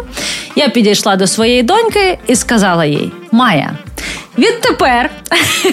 [0.56, 3.72] Я підійшла до своєї доньки і сказала їй: Майя.
[4.38, 5.10] Відтепер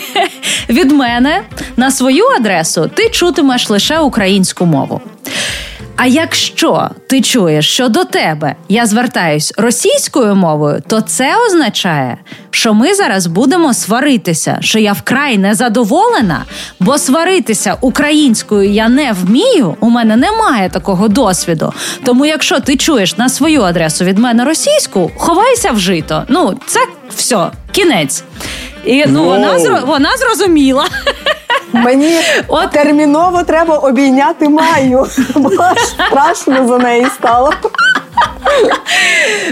[0.68, 1.42] від мене
[1.76, 5.00] на свою адресу ти чутимеш лише українську мову.
[5.96, 12.18] А якщо ти чуєш, що до тебе я звертаюсь російською мовою, то це означає,
[12.50, 16.44] що ми зараз будемо сваритися, що я вкрай незадоволена,
[16.80, 19.76] бо сваритися українською я не вмію.
[19.80, 21.72] У мене немає такого досвіду.
[22.04, 26.24] Тому, якщо ти чуєш на свою адресу від мене російську, ховайся в жито.
[26.28, 26.80] Ну, це
[27.16, 28.24] все, кінець.
[28.84, 30.86] І ну вона вона зрозуміла.
[31.72, 32.18] Мені
[32.48, 32.70] От.
[32.70, 35.50] терміново треба обійняти Маю, бо
[36.08, 37.52] страшно за неї стало.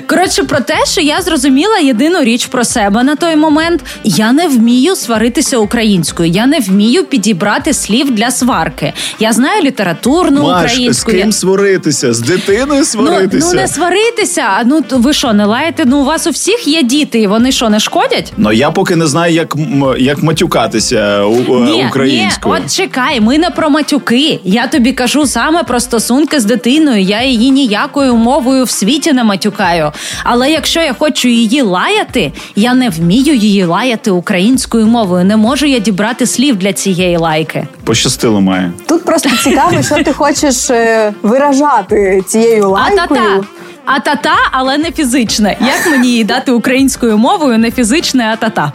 [0.06, 3.80] Коротше, про те, що я зрозуміла єдину річ про себе на той момент.
[4.04, 6.30] Я не вмію сваритися українською.
[6.30, 8.92] Я не вмію підібрати слів для сварки.
[9.18, 11.10] Я знаю літературну Маш, з українську.
[11.12, 12.12] ким сваритися?
[12.14, 13.46] З дитиною Ну, сваритися?
[13.48, 14.40] ну не сваритися.
[14.58, 15.82] А ну ви що, не лаєте?
[15.86, 18.32] Ну у вас у всіх є діти, і вони що не шкодять?
[18.36, 19.54] Ну я поки не знаю, як,
[19.98, 22.54] як матюкатися у- е, українською.
[22.54, 24.40] Ні, от чекай, ми не про матюки.
[24.44, 27.02] Я тобі кажу саме про стосунки з дитиною.
[27.02, 29.92] Я її ніякою мовою в світі не матюкаю.
[30.24, 35.24] Але якщо я хочу її лаяти, я не вмію її лаяти українською мовою.
[35.24, 37.66] Не можу я дібрати слів для цієї лайки.
[37.84, 38.72] Пощастило має.
[38.88, 43.06] Тут просто цікаво, що ти хочеш е, виражати цією А лайкою.
[43.08, 43.40] та-та.
[43.84, 45.56] А та-та, але не фізичне.
[45.60, 48.72] Як мені їй дати українською мовою не фізичне, а та-та?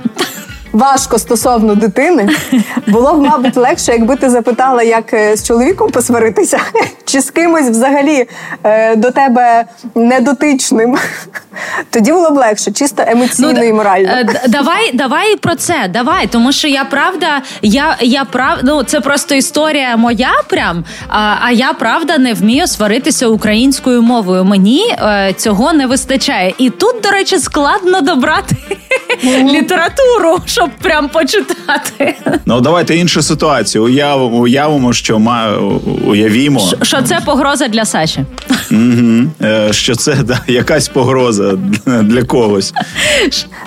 [0.73, 2.29] Важко стосовно дитини.
[2.87, 6.59] Було б, мабуть, легше, якби ти запитала, як е, з чоловіком посваритися,
[7.05, 8.25] чи з кимось взагалі
[8.63, 10.97] е, до тебе недотичним.
[11.89, 14.09] Тоді було б легше, чисто емоційно д- і морально.
[14.11, 15.87] е, Давай, давай про це.
[15.93, 20.85] Давай, тому що я правда, я, я прав, ну це просто історія моя, прям.
[21.07, 24.43] А, а я правда не вмію сваритися українською мовою.
[24.45, 26.53] Мені е, цього не вистачає.
[26.57, 28.55] І тут, до речі, складно добрати
[29.23, 32.15] літературу, щоб прям почитати.
[32.45, 33.83] Ну давайте іншу ситуацію.
[33.83, 35.57] Уяв, уявимо, що ма,
[36.07, 38.25] уявімо, Що це погроза для Саші?
[39.41, 41.51] Е, що це да, якась погроза
[41.85, 42.73] для когось.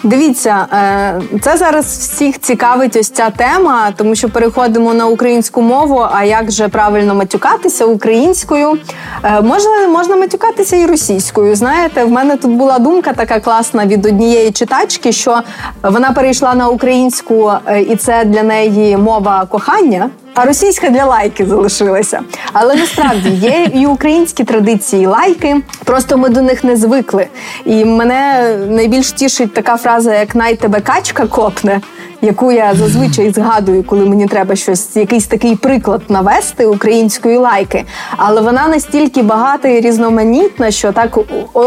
[0.03, 6.07] Дивіться, е, це зараз всіх цікавить ось ця тема, тому що переходимо на українську мову.
[6.13, 8.79] А як же правильно матюкатися українською?
[9.23, 11.55] Е, Можна, можна матюкатися і російською.
[11.57, 15.36] Знаєте, в мене тут була думка така класна від однієї читачки, що
[15.83, 20.11] вона перейшла на українську, е, і це для неї мова кохання.
[20.37, 22.21] А російська для лайки залишилася.
[22.53, 27.27] Але насправді є і українські традиції лайки, просто ми до них не звикли.
[27.65, 31.81] І мене найбільш тішить така фраза, як най тебе качка копне
[32.23, 37.85] яку я зазвичай згадую, коли мені треба щось, якийсь такий приклад навести української лайки.
[38.17, 41.19] Але вона настільки багата і різноманітна, що так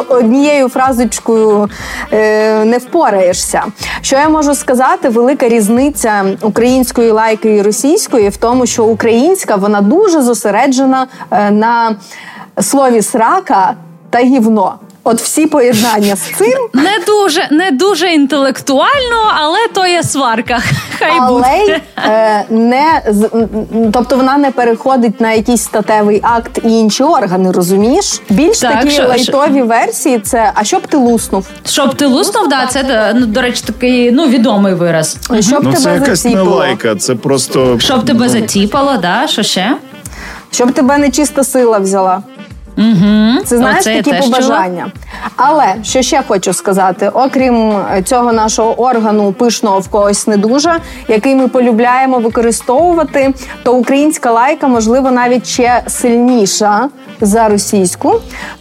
[0.07, 1.69] однією фразочкою
[2.13, 3.63] е, не впораєшся.
[4.01, 5.09] Що я можу сказати?
[5.09, 11.95] Велика різниця української лайки і російської в тому, що українська вона дуже зосереджена е, на
[12.61, 13.73] слові срака
[14.09, 14.75] та гівно.
[15.11, 20.59] От всі поєднання з цим не дуже не дуже інтелектуально, але то є сварка.
[20.99, 21.81] Хай але буде.
[21.97, 23.01] Е, не
[23.93, 28.21] тобто вона не переходить на якийсь статевий акт і інші органи, розумієш?
[28.29, 29.65] Більш так, такі що, лайтові що?
[29.65, 31.47] версії це а щоб ти луснув?
[31.65, 35.17] Щоб ти луснув, да, це ну, до речі, такий ну відомий вираз.
[35.39, 38.29] Щоб ну, тебе це якась не лайка, це просто щоб тебе ну.
[38.29, 39.27] затіпало, да?
[39.27, 39.77] Що ще?
[40.51, 42.23] Щоб тебе нечиста сила взяла.
[42.79, 43.43] Угу.
[43.45, 44.91] Це знаєш Оце такі побажання.
[45.35, 51.35] Але що ще хочу сказати: окрім цього нашого органу пишного в когось не дуже, який
[51.35, 56.89] ми полюбляємо використовувати, то українська лайка можливо навіть ще сильніша
[57.21, 58.13] за російську,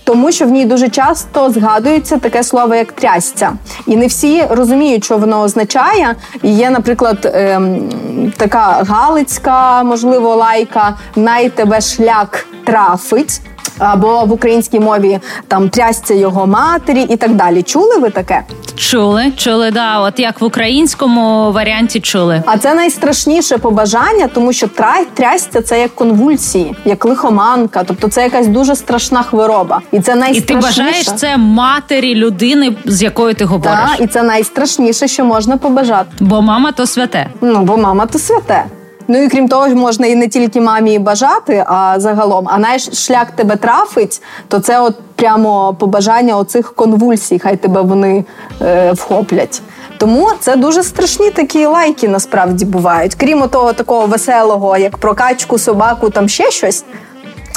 [0.04, 3.52] тому що в ній дуже часто згадується таке слово як трясця,
[3.86, 6.14] і не всі розуміють, що воно означає.
[6.42, 7.90] І Є, наприклад, ем,
[8.36, 12.28] така галицька, можливо, лайка най тебе шлях
[12.64, 13.40] трафить
[13.78, 17.62] або в українській мові там трясця його матері і так далі.
[17.62, 18.42] Чули ви таке?
[18.76, 20.00] Чули, чули, да.
[20.00, 22.42] От як в українському варіанті чули.
[22.46, 24.68] А це найстрашніше побажання, тому що
[25.14, 30.44] трясця це як конвульсії, як лихоманка, тобто це якась дуже страшна хвороба, і це найстрашніше.
[30.44, 33.78] І ти бажаєш це матері людини, з якою ти говориш.
[33.90, 36.08] Так, і це найстрашніше, що можна побажати.
[36.20, 37.26] Бо мама то святе.
[37.40, 38.64] Ну бо мама то святе.
[39.10, 42.48] Ну і крім того, можна і не тільки мамі бажати, а загалом.
[42.48, 48.24] А знаєш, шлях тебе трафить, то це от прямо побажання оцих конвульсій, хай тебе вони
[48.62, 49.62] е, вхоплять.
[49.98, 53.14] Тому це дуже страшні такі лайки насправді бувають.
[53.14, 56.84] Крім того, такого веселого, як про качку, собаку, там ще щось.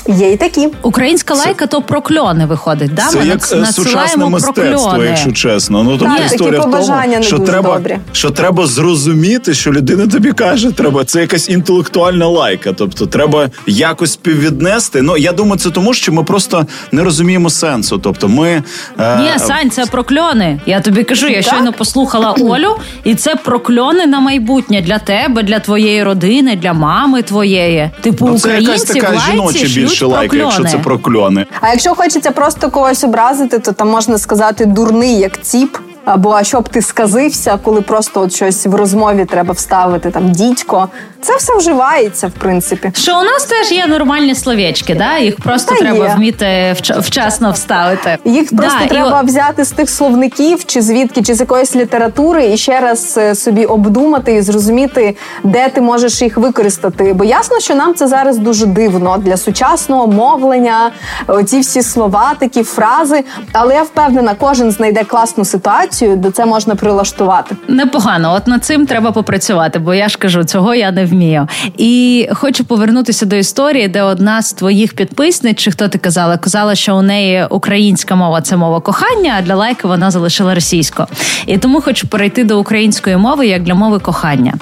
[0.08, 2.94] Є й такі українська лайка, то прокльони виходить.
[2.94, 3.02] Да?
[3.02, 5.06] Це Ми як е, сучасне мистецтво, прокльони.
[5.06, 5.84] якщо чесно.
[5.84, 7.98] Ну тобто так, історія в тому, що треба добрі.
[8.12, 12.74] що треба зрозуміти, що людина тобі каже, треба це якась інтелектуальна лайка.
[12.74, 15.02] Тобто, треба якось співвіднести.
[15.02, 17.98] Ну я думаю, це тому, що ми просто не розуміємо сенсу.
[17.98, 18.64] Тобто, ми
[19.00, 19.18] е...
[19.18, 20.60] ні, Сань, це прокльони.
[20.66, 21.44] Я тобі кажу, я так?
[21.44, 27.22] щойно послухала Олю, і це прокльони на майбутнє для тебе, для твоєї родини, для мами
[27.22, 27.90] твоєї.
[28.02, 31.45] Типу ну, це якась така жіноча більше лайка, якщо це прокльони.
[31.62, 35.77] А якщо хочеться просто когось образити, то там можна сказати дурний як ціп.
[36.06, 40.90] Або а щоб ти сказився, коли просто от щось в розмові треба вставити там дідько.
[41.22, 42.92] Це все вживається, в принципі.
[42.96, 45.18] Що у нас теж є нормальні словечки, да?
[45.18, 46.14] Їх просто Та треба є.
[46.16, 48.18] вміти вчасно вставити.
[48.26, 49.26] Їх просто да, треба і...
[49.26, 53.66] взяти з тих словників, чи звідки, чи з якоїсь літератури, і ще раз е, собі
[53.66, 57.14] обдумати і зрозуміти, де ти можеш їх використати.
[57.14, 60.92] Бо ясно, що нам це зараз дуже дивно для сучасного мовлення,
[61.28, 63.24] оці всі слова, такі фрази.
[63.54, 67.56] Але я впевнена, кожен знайде класну ситуацію, де це можна прилаштувати.
[67.67, 71.47] Непогано, от над цим треба попрацювати, бо я ж кажу, цього я не вмію.
[71.77, 76.75] І хочу повернутися до історії, де одна з твоїх підписниць, чи хто ти казала, казала,
[76.75, 81.04] що у неї українська мова це мова кохання, а для лайки вона залишила російську.
[81.45, 84.54] І тому хочу перейти до української мови як для мови кохання.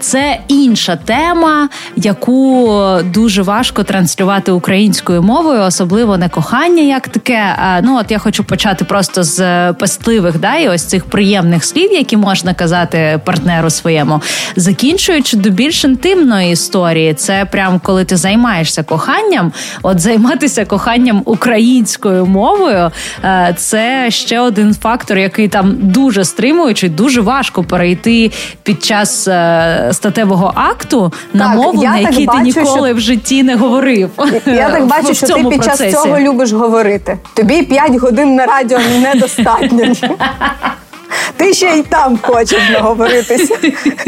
[0.00, 2.80] Це інша тема, яку
[3.14, 7.56] дуже важко транслювати українською мовою, особливо не кохання, як таке.
[7.82, 12.16] Ну от я хочу почати просто з пестливих, да, і ось цих приємних слів, які
[12.16, 14.20] можна казати партнеру своєму,
[14.56, 17.14] закінчуючи до більш інтимної історії.
[17.14, 19.52] Це прям коли ти займаєшся коханням.
[19.82, 22.90] От займатися коханням українською мовою
[23.24, 28.30] е, це ще один фактор, який там дуже стримуючий, дуже важко перейти
[28.62, 32.96] під час е, статевого акту на так, мову, на якій ти ніколи що...
[32.96, 34.10] в житті не говорив.
[34.46, 37.18] Я так бачу, що ти під час цього любиш говорити.
[37.34, 39.84] Тобі 5 годин на радіо недостатньо.
[41.36, 43.56] Ти ще й там хочеш наговоритися.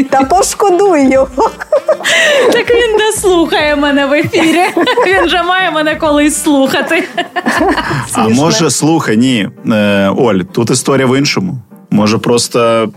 [0.09, 1.49] Та пошкодуй його.
[2.53, 4.63] Так він не слухає мене в ефірі.
[5.07, 7.03] Він же має мене колись слухати.
[8.13, 9.49] А може, слухай, ні.
[9.71, 11.57] Е, Оль, тут історія в іншому.
[11.93, 12.89] Може, просто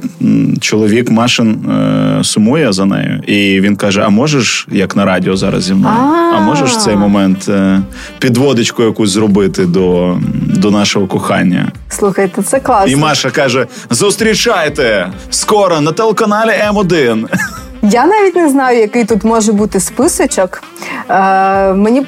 [0.60, 5.62] чоловік Машин е, сумує за нею, і він каже: А можеш, як на радіо зараз
[5.62, 5.96] зі мною?
[6.34, 7.80] А можеш в цей момент е,
[8.18, 10.18] підводичку якусь зробити до
[10.56, 11.72] до нашого кохання?
[11.88, 12.92] Слухайте, це класно.
[12.92, 17.26] І Маша каже: зустрічайте скоро на телеканалі М1.
[17.90, 20.62] Я навіть не знаю, який тут може бути списочок.
[21.08, 22.02] Е, Мені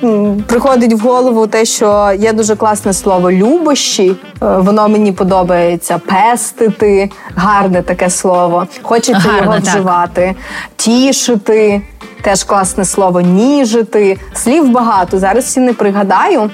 [0.46, 4.08] приходить в голову те, що є дуже класне слово любощі.
[4.10, 5.98] Е, воно мені подобається.
[5.98, 8.66] Пестити, гарне таке слово.
[8.82, 9.62] Хочеться його так.
[9.62, 10.34] вживати,
[10.76, 11.82] тішити.
[12.22, 14.18] Теж класне слово ніжити.
[14.34, 15.18] Слів багато.
[15.18, 16.50] Зараз всі не пригадаю.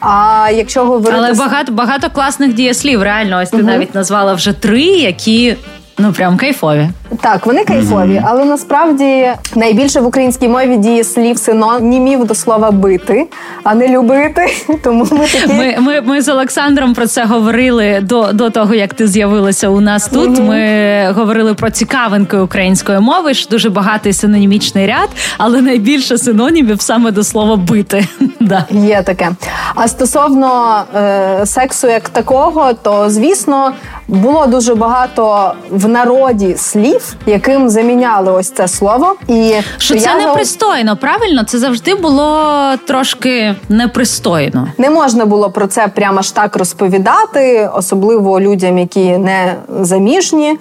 [0.00, 3.02] А якщо говорити Але багато багато класних дієслів.
[3.02, 5.56] Реально, ось ти навіть назвала вже три, які
[5.98, 6.88] ну прям кайфові.
[7.20, 13.26] Так, вони кайфові, але насправді найбільше в українській мові діє слів синонімів до слова бити,
[13.64, 14.46] а не любити.
[14.82, 18.94] Тому ми такі Ми, ми, ми з Олександром про це говорили до, до того, як
[18.94, 20.40] ти з'явилася у нас тут.
[20.40, 27.10] Ми говорили про цікавинки української мови, що дуже багатий синонімічний ряд, але найбільше синонімів саме
[27.10, 28.06] до слова бити.
[28.40, 28.64] Да.
[28.70, 29.30] Є таке.
[29.74, 33.72] А стосовно е, сексу як такого, то звісно
[34.08, 39.16] було дуже багато в народі слів, яким заміняли ось це слово.
[39.28, 41.44] І Що це непристойно, правильно?
[41.44, 42.52] Це завжди було
[42.86, 44.68] трошки непристойно.
[44.78, 50.58] Не можна було про це прямо ж так розповідати, особливо людям, які не заміжні.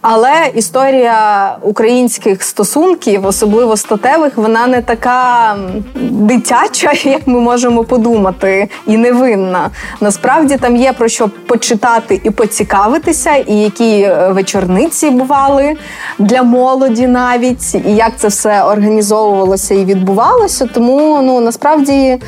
[0.00, 5.56] Але історія українських стосунків, особливо статевих, вона не така
[6.00, 9.70] дитяча, як ми можемо подумати, і невинна.
[10.00, 15.74] Насправді там є про що почитати і поцікавитися, і які е, вечорниці бували
[16.18, 20.66] для молоді навіть, і як це все організовувалося і відбувалося.
[20.66, 22.18] Тому ну насправді.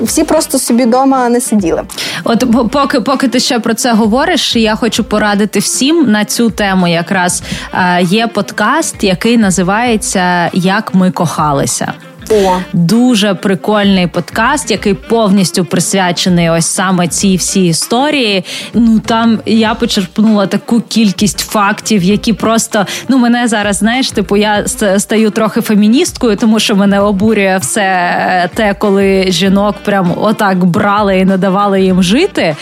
[0.00, 1.82] Всі просто собі вдома не сиділи.
[2.24, 6.50] От по- поки, поки ти ще про це говориш, я хочу порадити всім на цю
[6.50, 6.88] тему.
[6.88, 7.42] Якраз
[7.74, 11.92] е, є подкаст, який називається Як ми кохалися.
[12.30, 18.44] О, Дуже прикольний подкаст, який повністю присвячений ось саме цій всій історії.
[18.74, 24.64] Ну там я почерпнула таку кількість фактів, які просто ну мене зараз знаєш, типу я
[24.98, 31.18] стаю трохи феміністкою, тому що мене обурює все е, те, коли жінок прям отак брали
[31.18, 32.56] і не давали їм жити.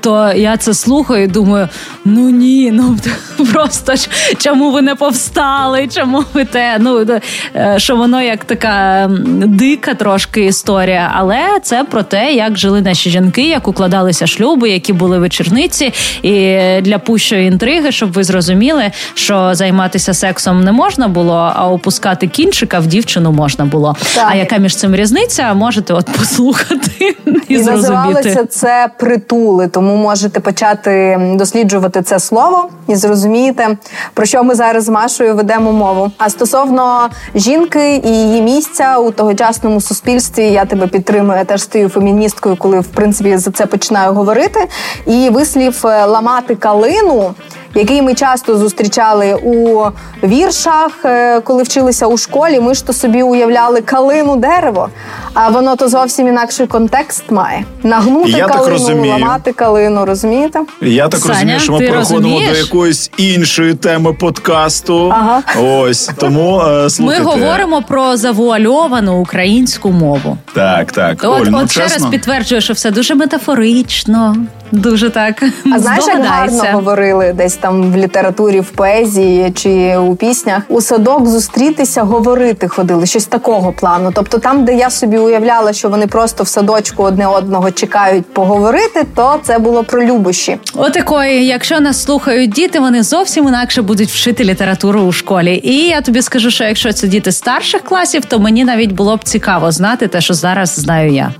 [0.00, 1.68] То я це слухаю, і думаю:
[2.04, 2.96] ну ні, ну
[3.52, 4.08] просто ж
[4.38, 5.88] чому ви не повстали?
[5.88, 6.76] Чому ви те?
[6.80, 7.06] Ну
[7.54, 9.07] е, що воно як така
[9.46, 14.92] дика трошки історія, але це про те, як жили наші жінки, як укладалися шлюби, які
[14.92, 15.92] були вечорниці.
[16.22, 22.26] І для пущої інтриги, щоб ви зрозуміли, що займатися сексом не можна було, а опускати
[22.26, 23.96] кінчика в дівчину можна було.
[24.14, 24.26] Так.
[24.30, 25.54] А яка між цим різниця?
[25.54, 26.90] Можете от послухати
[27.48, 27.70] і, і зрозуміти.
[27.70, 33.76] називалося це притули, тому можете почати досліджувати це слово і зрозумієте,
[34.14, 36.10] про що ми зараз з Машою ведемо мову.
[36.18, 41.38] А стосовно жінки і її місця у тогочасному суспільстві, я тебе підтримую.
[41.38, 44.68] Я теж стою феміністкою, коли в принципі за це починаю говорити.
[45.06, 47.34] І вислів е, ламати калину.
[47.74, 49.82] Який ми часто зустрічали у
[50.24, 54.88] віршах, е, коли вчилися у школі, ми ж то собі уявляли калину дерево,
[55.34, 57.64] а воно то зовсім інакший контекст має.
[57.82, 59.12] Нагнути Я так калину, розумію.
[59.12, 60.60] ламати калину, розумієте?
[60.82, 62.50] Я так Саня, розумію, що ми переходимо розумієш?
[62.52, 65.08] до якоїсь іншої теми подкасту.
[65.14, 65.42] Ага.
[65.62, 70.38] Ось тому е, Ми говоримо про завуальовану українську мову.
[70.54, 71.18] Так, так.
[71.22, 72.10] От, Оль, ну от ще раз чесно.
[72.10, 74.36] підтверджую, що все дуже метафорично,
[74.72, 75.42] дуже так.
[75.72, 80.80] А знаєш, як гарно говорили десь там в літературі, в поезії чи у піснях у
[80.80, 84.12] садок зустрітися, говорити ходили, щось такого плану.
[84.14, 89.06] Тобто, там, де я собі уявляла, що вони просто в садочку одне одного чекають поговорити,
[89.14, 90.56] то це було про любощі.
[90.74, 95.60] Отакої, якщо нас слухають діти, вони зовсім інакше будуть вчити літературу у школі.
[95.64, 99.24] І я тобі скажу, що якщо це діти старших класів, то мені навіть було б
[99.24, 101.30] цікаво знати те, що зараз знаю я.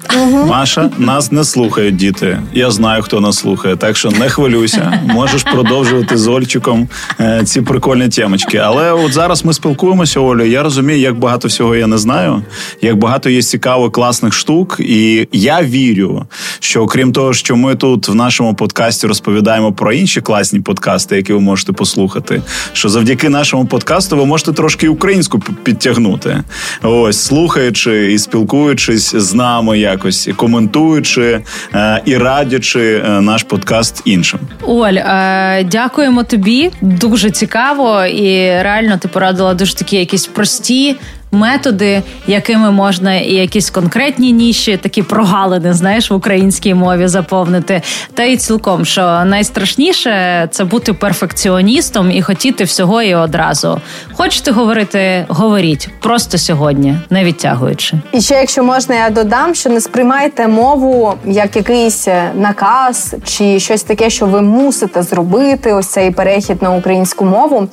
[0.46, 2.38] Маша, нас не слухають діти.
[2.52, 5.02] Я знаю, хто нас слухає, так що не хвилюйся.
[5.04, 6.88] Можеш продовжувати з Ольчиком
[7.20, 8.58] е, ці прикольні темочки.
[8.58, 10.44] Але от зараз ми спілкуємося, Олю.
[10.44, 12.42] Я розумію, як багато всього я не знаю,
[12.82, 14.76] як багато є цікавих, класних штук.
[14.80, 16.26] І я вірю,
[16.60, 21.32] що окрім того, що ми тут в нашому подкасті розповідаємо про інші класні подкасти, які
[21.32, 22.42] ви можете послухати.
[22.72, 26.42] Що завдяки нашому подкасту ви можете трошки українську підтягнути.
[26.82, 31.40] Ось слухаючи і спілкуючись з нами якось, і коментуючи
[31.74, 34.40] е, і радячи е, наш подкаст іншим.
[34.62, 36.70] Оль, е, дякуємо тобі.
[36.80, 40.96] Дуже цікаво, і реально ти порадила дуже такі якісь прості.
[41.32, 47.82] Методи, якими можна і якісь конкретні ніші, такі прогалини, знаєш, в українській мові заповнити.
[48.14, 53.80] Та й цілком, що найстрашніше це бути перфекціоністом і хотіти всього і одразу.
[54.12, 57.96] Хочете говорити, говоріть просто сьогодні, не відтягуючи.
[58.12, 63.60] І ще, якщо можна, я додам, що не сприймайте мову як якийсь е, наказ чи
[63.60, 65.72] щось таке, що ви мусите зробити.
[65.72, 67.68] Ось цей перехід на українську мову.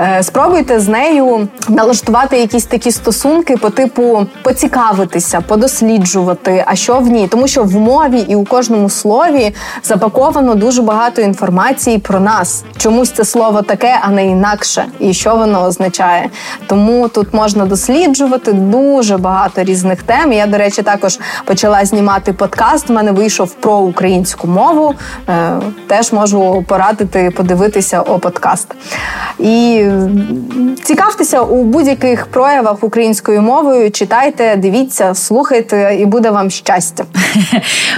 [0.00, 7.06] Е, спробуйте з нею налаштувати якісь такі стосунки по типу поцікавитися, подосліджувати, а що в
[7.06, 12.64] ній, тому що в мові і у кожному слові запаковано дуже багато інформації про нас.
[12.76, 16.30] Чомусь це слово таке, а не інакше, і що воно означає.
[16.66, 20.32] Тому тут можна досліджувати дуже багато різних тем.
[20.32, 22.90] Я, до речі, також почала знімати подкаст.
[22.90, 24.94] У мене вийшов про українську мову.
[25.28, 28.74] Е, теж можу порадити подивитися о подкаст.
[29.38, 29.84] І
[30.84, 33.90] цікавтеся у будь-яких проявах українською мовою.
[33.90, 37.04] Читайте, дивіться, слухайте, і буде вам щастя.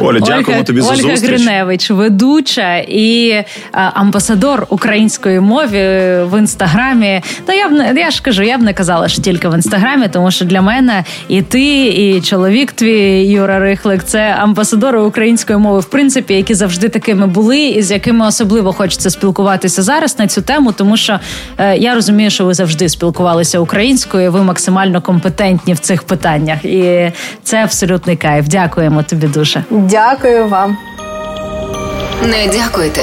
[0.00, 1.14] Оля, дякуємо Ольга, тобі за Ольга.
[1.22, 7.22] Гриневич, ведуча і а, амбасадор української мови в інстаграмі.
[7.44, 10.08] Та я б не я ж кажу, я б не казала, що тільки в інстаграмі,
[10.08, 15.80] тому що для мене і ти, і чоловік твій Юра Рихлик це амбасадори української мови,
[15.80, 20.42] в принципі, які завжди такими були, і з якими особливо хочеться спілкуватися зараз на цю
[20.42, 21.20] тему, тому що
[21.58, 24.61] е, я розумію, що ви завжди спілкувалися українською, ви максимально
[25.00, 28.48] компетентні в цих питаннях, і це абсолютний кайф.
[28.48, 29.64] Дякуємо тобі дуже.
[29.70, 30.76] Дякую вам.
[32.22, 33.02] Не дякуйте.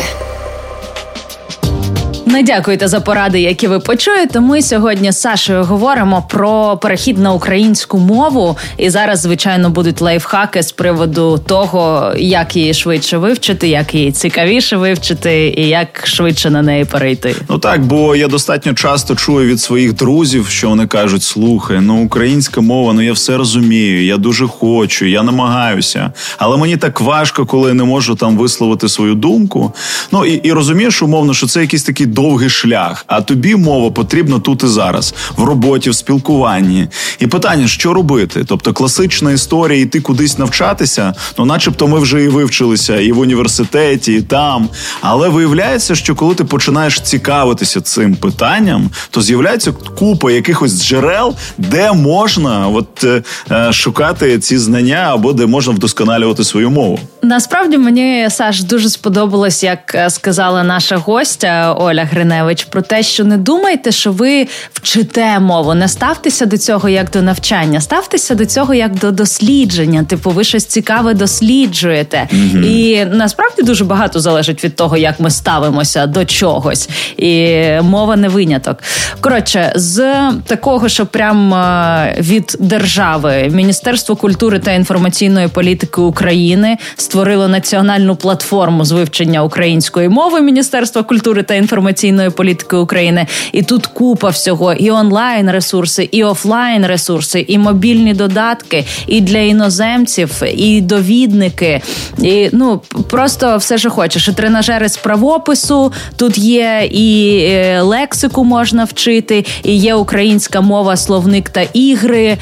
[2.30, 4.39] Не дякуйте за поради, які ви почуєте.
[4.39, 8.57] Ми сьогодні з Сашою говоримо про перехід на українську мову.
[8.77, 14.77] І зараз, звичайно, будуть лайфхаки з приводу того, як її швидше вивчити, як її цікавіше
[14.77, 17.36] вивчити, і як швидше на неї перейти.
[17.49, 22.03] Ну так, бо я достатньо часто чую від своїх друзів, що вони кажуть: слухай, ну
[22.03, 26.11] українська мова, ну я все розумію, я дуже хочу, я намагаюся.
[26.38, 29.73] Але мені так важко, коли я не можу там висловити свою думку.
[30.11, 33.05] Ну і, і розумієш, умовно, що це якийсь такий довгий шлях.
[33.07, 36.88] А тобі мова потрібна тут і зараз, в роботі, в спілкуванні.
[37.20, 38.43] І питання, що робити?
[38.47, 44.13] Тобто, класична історія, йти кудись навчатися, ну, начебто, ми вже і вивчилися і в університеті,
[44.13, 44.70] і там.
[45.01, 51.91] Але виявляється, що коли ти починаєш цікавитися цим питанням, то з'являється купа якихось джерел, де
[51.91, 56.99] можна от, е, е, шукати ці знання або де можна вдосконалювати свою мову.
[57.22, 63.24] Насправді мені Саш дуже сподобалось, як е, сказала наша гостя Оля Гриневич, про те, що
[63.24, 65.74] не думайте, що ви вчите мову.
[65.74, 70.03] Не ставтеся до цього як до навчання, ставтеся до цього як до дослідження.
[70.03, 72.28] Типу, ви щось цікаве досліджуєте.
[72.34, 76.89] mm І насправді дуже багато залежить від того, як ми ставимося до чогось.
[77.17, 78.78] І мова не виняток.
[79.22, 80.13] Коротше, з
[80.45, 86.78] такого, що прям е, від держави Міністерство культури та інформаційної політики України
[87.10, 93.28] створило національну платформу з вивчення української мови Міністерства культури та інформаційної політики України.
[93.51, 99.38] І тут купа всього: і онлайн ресурси, і офлайн ресурси, і мобільні додатки, і для
[99.38, 101.82] іноземців, і довідники.
[102.18, 104.28] І ну просто все, що хочеш.
[104.28, 110.97] І тренажери з правопису тут є, і е, лексику можна вчити, і є українська мова,
[110.97, 112.38] словник та ігри.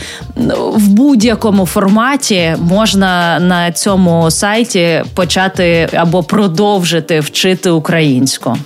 [0.76, 4.57] В будь-якому форматі можна на цьому сайті
[5.14, 8.58] почати або продовжити вчити українську.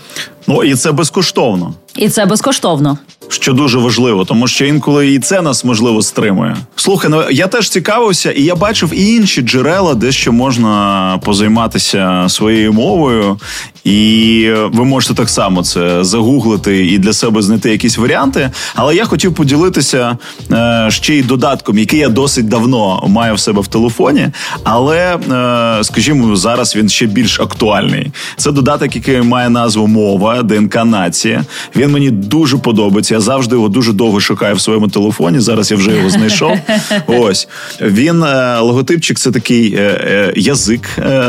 [0.48, 1.74] Ну і це безкоштовно.
[1.96, 2.98] І це безкоштовно.
[3.28, 6.58] Що дуже важливо, тому що інколи і це нас можливо стримує.
[6.76, 12.26] Слухай, ну я теж цікавився, і я бачив і інші джерела, де ще можна позайматися
[12.30, 13.40] своєю мовою,
[13.84, 18.52] і ви можете так само це загуглити і для себе знайти якісь варіанти.
[18.76, 20.18] Але я хотів поділитися
[20.52, 24.30] е, ще й додатком, який я досить давно маю в себе в телефоні.
[24.64, 28.12] Але, е, скажімо, зараз він ще більш актуальний.
[28.38, 31.46] Це додаток, який має назву мова, ДНК нація.
[31.76, 33.11] Він мені дуже подобається.
[33.12, 35.40] Я завжди його дуже довго шукаю в своєму телефоні.
[35.40, 36.58] Зараз я вже його знайшов.
[37.08, 37.48] Ось
[37.82, 40.82] він е, логотипчик, це такий е, е, язик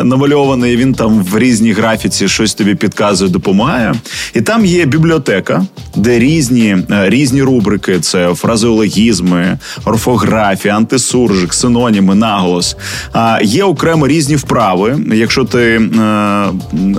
[0.05, 0.76] намальований.
[0.76, 3.95] Він там в різній графіці щось тобі підказує, допомагає.
[4.35, 5.66] І там є бібліотека,
[5.97, 12.76] де різні е, різні рубрики: це фразеологізми, орфографія, антисуржик, синоніми, наголос.
[13.12, 14.99] А є окремо різні вправи.
[15.12, 15.80] Якщо ти е,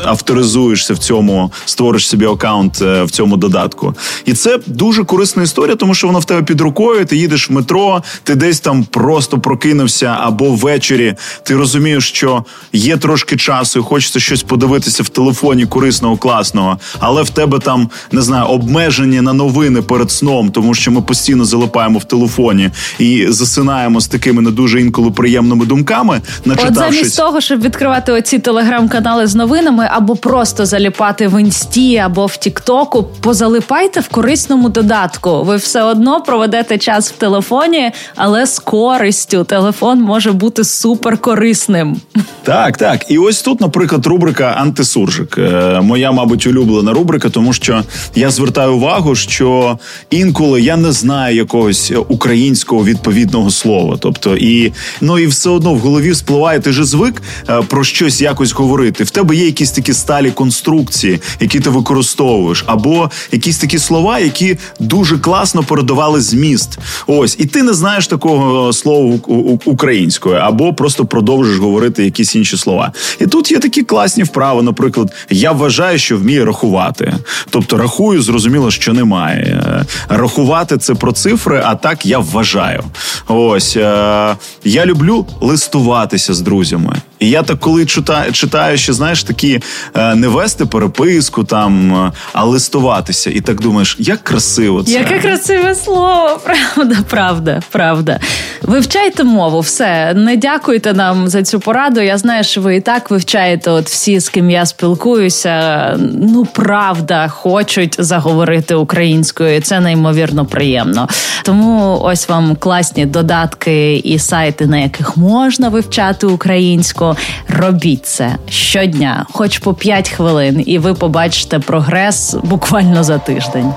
[0.06, 3.96] авторизуєшся в цьому, створиш собі аккаунт е, в цьому додатку.
[4.26, 7.06] І це дуже корисна історія, тому що воно в тебе під рукою.
[7.06, 12.98] Ти їдеш в метро, ти десь там просто прокинувся, або ввечері ти розумієш, що є
[12.98, 18.22] трошки часу, і хочеться щось подивитися в телефоні корисного, класного, але в тебе там не
[18.22, 22.70] знаю обмеження на новини перед сном, тому що ми постійно залипаємо в телефоні
[23.00, 26.22] і засинаємо з такими не дуже інколи приємними думками.
[26.40, 26.78] От Начитавшись.
[26.78, 32.38] замість того, щоб відкривати оці телеграм-канали з новинами, або просто заліпати в інсті або в
[32.38, 35.44] Тіктоку, позалипайте в корисному додатку.
[35.44, 39.44] Ви все одно проведете час в телефоні, але з користю.
[39.44, 41.98] Телефон може бути супер корисним.
[42.44, 43.12] Так, так.
[43.12, 45.38] І ось тут, наприклад, рубрика антисуржик.
[45.38, 47.84] Е, моя, мабуть, улюблена рубрика, тому що
[48.16, 49.78] я звертаю увагу, що
[50.10, 53.98] інколи я не знаю якогось українського відповідного слова.
[54.00, 54.72] Тобто, і
[55.02, 59.04] ну і все одно в голові спливає, ти ж звик е, про щось якось говорити.
[59.04, 64.58] В тебе є якісь такі сталі конструкції, які ти використовуєш, або якісь такі слова, які
[64.80, 66.80] дуже класно передавали зміст.
[67.08, 69.20] Ось, і ти не знаєш такого слова
[69.66, 72.92] українською, або просто продовжиш говорити якісь інші слова.
[73.20, 74.64] І тут є такі класні вправи.
[74.64, 77.14] Наприклад, я вважаю, що вмію рахувати.
[77.50, 79.64] Тобто, рахую, зрозуміло, що немає.
[80.10, 82.84] Рахувати це про цифри, а так я вважаю.
[83.28, 86.96] Ось е, я люблю листуватися з друзями.
[87.24, 89.62] І я так, коли читаю, читаю, що знаєш, такі
[89.96, 94.92] е, не вести переписку там, е, а листуватися, і так думаєш, як красиво це.
[94.92, 96.40] Яке красиве слово,
[96.76, 98.20] правда, правда, правда.
[98.62, 102.02] Вивчайте мову, все не дякуйте нам за цю пораду.
[102.02, 103.72] Я знаю, що ви і так вивчаєте.
[103.72, 109.56] От всі, з ким я спілкуюся, ну правда, хочуть заговорити українською.
[109.56, 111.08] і Це неймовірно приємно.
[111.44, 117.13] Тому ось вам класні додатки і сайти, на яких можна вивчати українську.
[117.48, 123.74] Робіть це щодня, хоч по 5 хвилин, і ви побачите прогрес буквально за тиждень.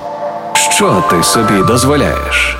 [0.70, 2.56] Що ти собі дозволяєш?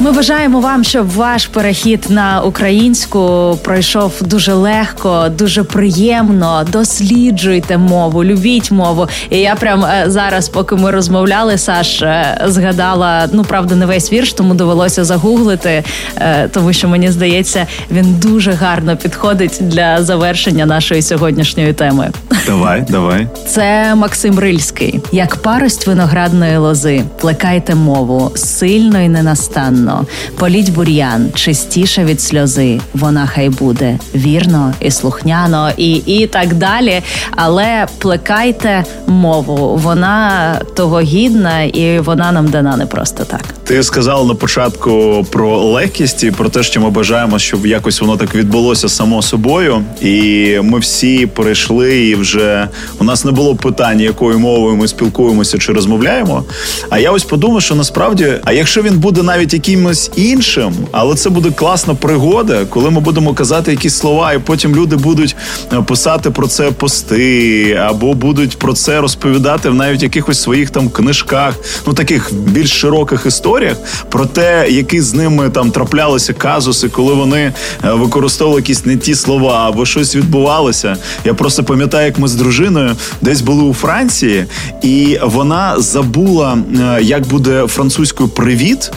[0.00, 6.66] Ми бажаємо вам, щоб ваш перехід на українську пройшов дуже легко, дуже приємно.
[6.72, 9.08] Досліджуйте мову, любіть мову.
[9.30, 14.12] І я прям е, зараз, поки ми розмовляли, Саш е, згадала ну правда не весь
[14.12, 15.84] вірш, тому довелося загуглити,
[16.16, 22.10] е, тому що мені здається, він дуже гарно підходить для завершення нашої сьогоднішньої теми.
[22.46, 23.26] Давай, давай.
[23.46, 27.02] Це Максим Рильський, як парость виноградної лози.
[27.20, 30.06] Плекайте мову сильно і ненастанно вірно,
[30.38, 32.80] політь бур'ян чистіше від сльози.
[32.94, 37.02] Вона хай буде вірно і слухняно, і і так далі.
[37.30, 43.54] Але плекайте мову, вона того гідна, і вона нам дана не просто так.
[43.64, 48.16] Ти сказав на початку про легкість і про те, що ми бажаємо, щоб якось воно
[48.16, 52.68] так відбулося само собою, і ми всі перейшли, і вже
[53.00, 56.44] у нас не було питання, якою мовою ми спілкуємося чи розмовляємо.
[56.90, 61.14] А я ось подумав, що насправді, а якщо він буде навіть який якимось іншим, але
[61.14, 65.36] це буде класна пригода, коли ми будемо казати якісь слова, і потім люди будуть
[65.72, 70.88] е, писати про це пости, або будуть про це розповідати в навіть якихось своїх там
[70.88, 71.54] книжках,
[71.86, 73.76] ну таких більш широких історіях,
[74.08, 77.52] про те, які з ними там траплялися казуси, коли вони е,
[77.92, 80.96] використовували якісь не ті слова, або щось відбувалося.
[81.24, 84.46] Я просто пам'ятаю, як ми з дружиною десь були у Франції,
[84.82, 88.90] і вона забула, е, як буде французькою привіт.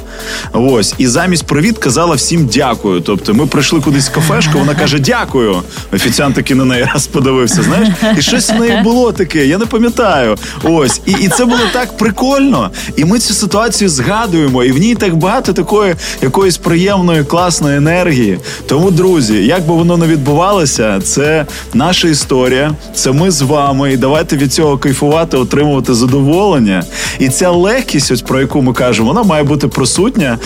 [0.69, 3.01] Ось і замість привіт казала всім дякую.
[3.01, 5.61] Тобто, ми прийшли кудись в кафешку, вона каже дякую.
[5.93, 7.63] Офіціант таки на неї раз подивився.
[7.63, 9.45] Знаєш, і щось в неї було таке.
[9.45, 10.37] Я не пам'ятаю.
[10.63, 12.69] Ось, і і це було так прикольно.
[12.95, 18.39] І ми цю ситуацію згадуємо, і в ній так багато такої якоїсь приємної, класної енергії.
[18.67, 23.93] Тому, друзі, як би воно не відбувалося, це наша історія, це ми з вами.
[23.93, 26.83] І давайте від цього кайфувати, отримувати задоволення.
[27.19, 30.37] І ця легкість, ось про яку ми кажемо, вона має бути присутня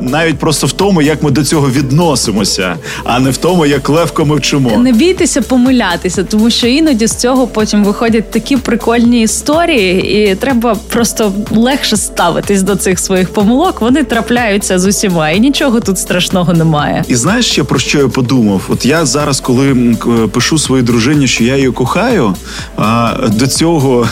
[0.00, 4.24] навіть просто в тому, як ми до цього відносимося, а не в тому, як легко
[4.24, 4.78] ми вчимо.
[4.78, 10.76] Не бійтеся помилятися, тому що іноді з цього потім виходять такі прикольні історії, і треба
[10.88, 13.80] просто легше ставитись до цих своїх помилок.
[13.80, 17.04] Вони трапляються з усіма, і нічого тут страшного немає.
[17.08, 18.62] І знаєш ще про що я подумав?
[18.68, 19.96] От я зараз, коли
[20.32, 22.34] пишу своїй дружині, що я її кохаю,
[22.76, 24.06] а до цього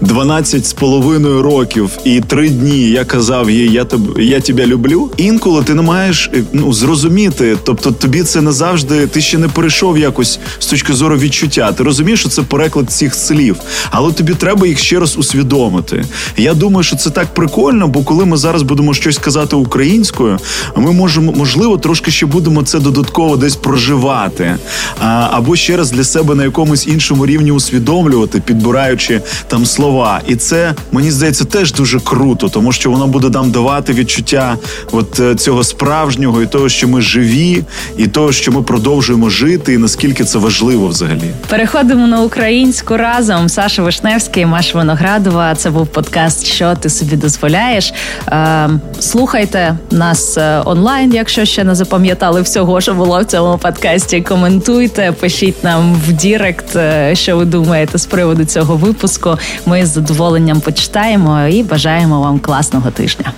[0.00, 5.10] 12 з половиною років і три дні я казав їй, я тебе я тебе люблю.
[5.16, 7.56] Інколи ти не маєш е, ну зрозуміти.
[7.64, 9.06] Тобто, тобі це не завжди.
[9.06, 11.72] Ти ще не перейшов якось з точки зору відчуття.
[11.72, 13.56] Ти розумієш, що це переклад цих слів,
[13.90, 16.04] але тобі треба їх ще раз усвідомити.
[16.36, 20.38] Я думаю, що це так прикольно, бо коли ми зараз будемо щось казати українською,
[20.76, 24.56] ми можемо можливо трошки ще будемо це додатково десь проживати,
[25.00, 30.20] а, або ще раз для себе на якомусь іншому рівні усвідомлювати, підбираючи там слова.
[30.26, 34.56] І це мені здається теж дуже круто, тому що воно буде нам давати відчуття
[34.92, 37.62] от е, цього справжнього і того, що ми живі,
[37.96, 41.30] і того, що ми продовжуємо жити, і наскільки це важливо взагалі.
[41.48, 43.48] Переходимо на українську разом.
[43.48, 45.54] Саша Вишневський, Маша Виноградова.
[45.54, 46.46] Це був подкаст.
[46.46, 47.92] Що ти собі дозволяєш?
[48.28, 48.70] Е,
[49.00, 54.20] слухайте нас е, онлайн, якщо ще не запам'ятали всього, що було в цьому подкасті.
[54.20, 56.76] Коментуйте, пишіть нам в Direct,
[57.12, 59.38] що ви думаєте з приводу цього випуску випуску.
[59.66, 63.32] Ми з задоволенням почитаємо і бажаємо вам класного тижня.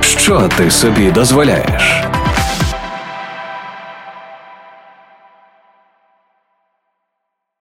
[0.00, 2.07] Що ти собі дозволяєш?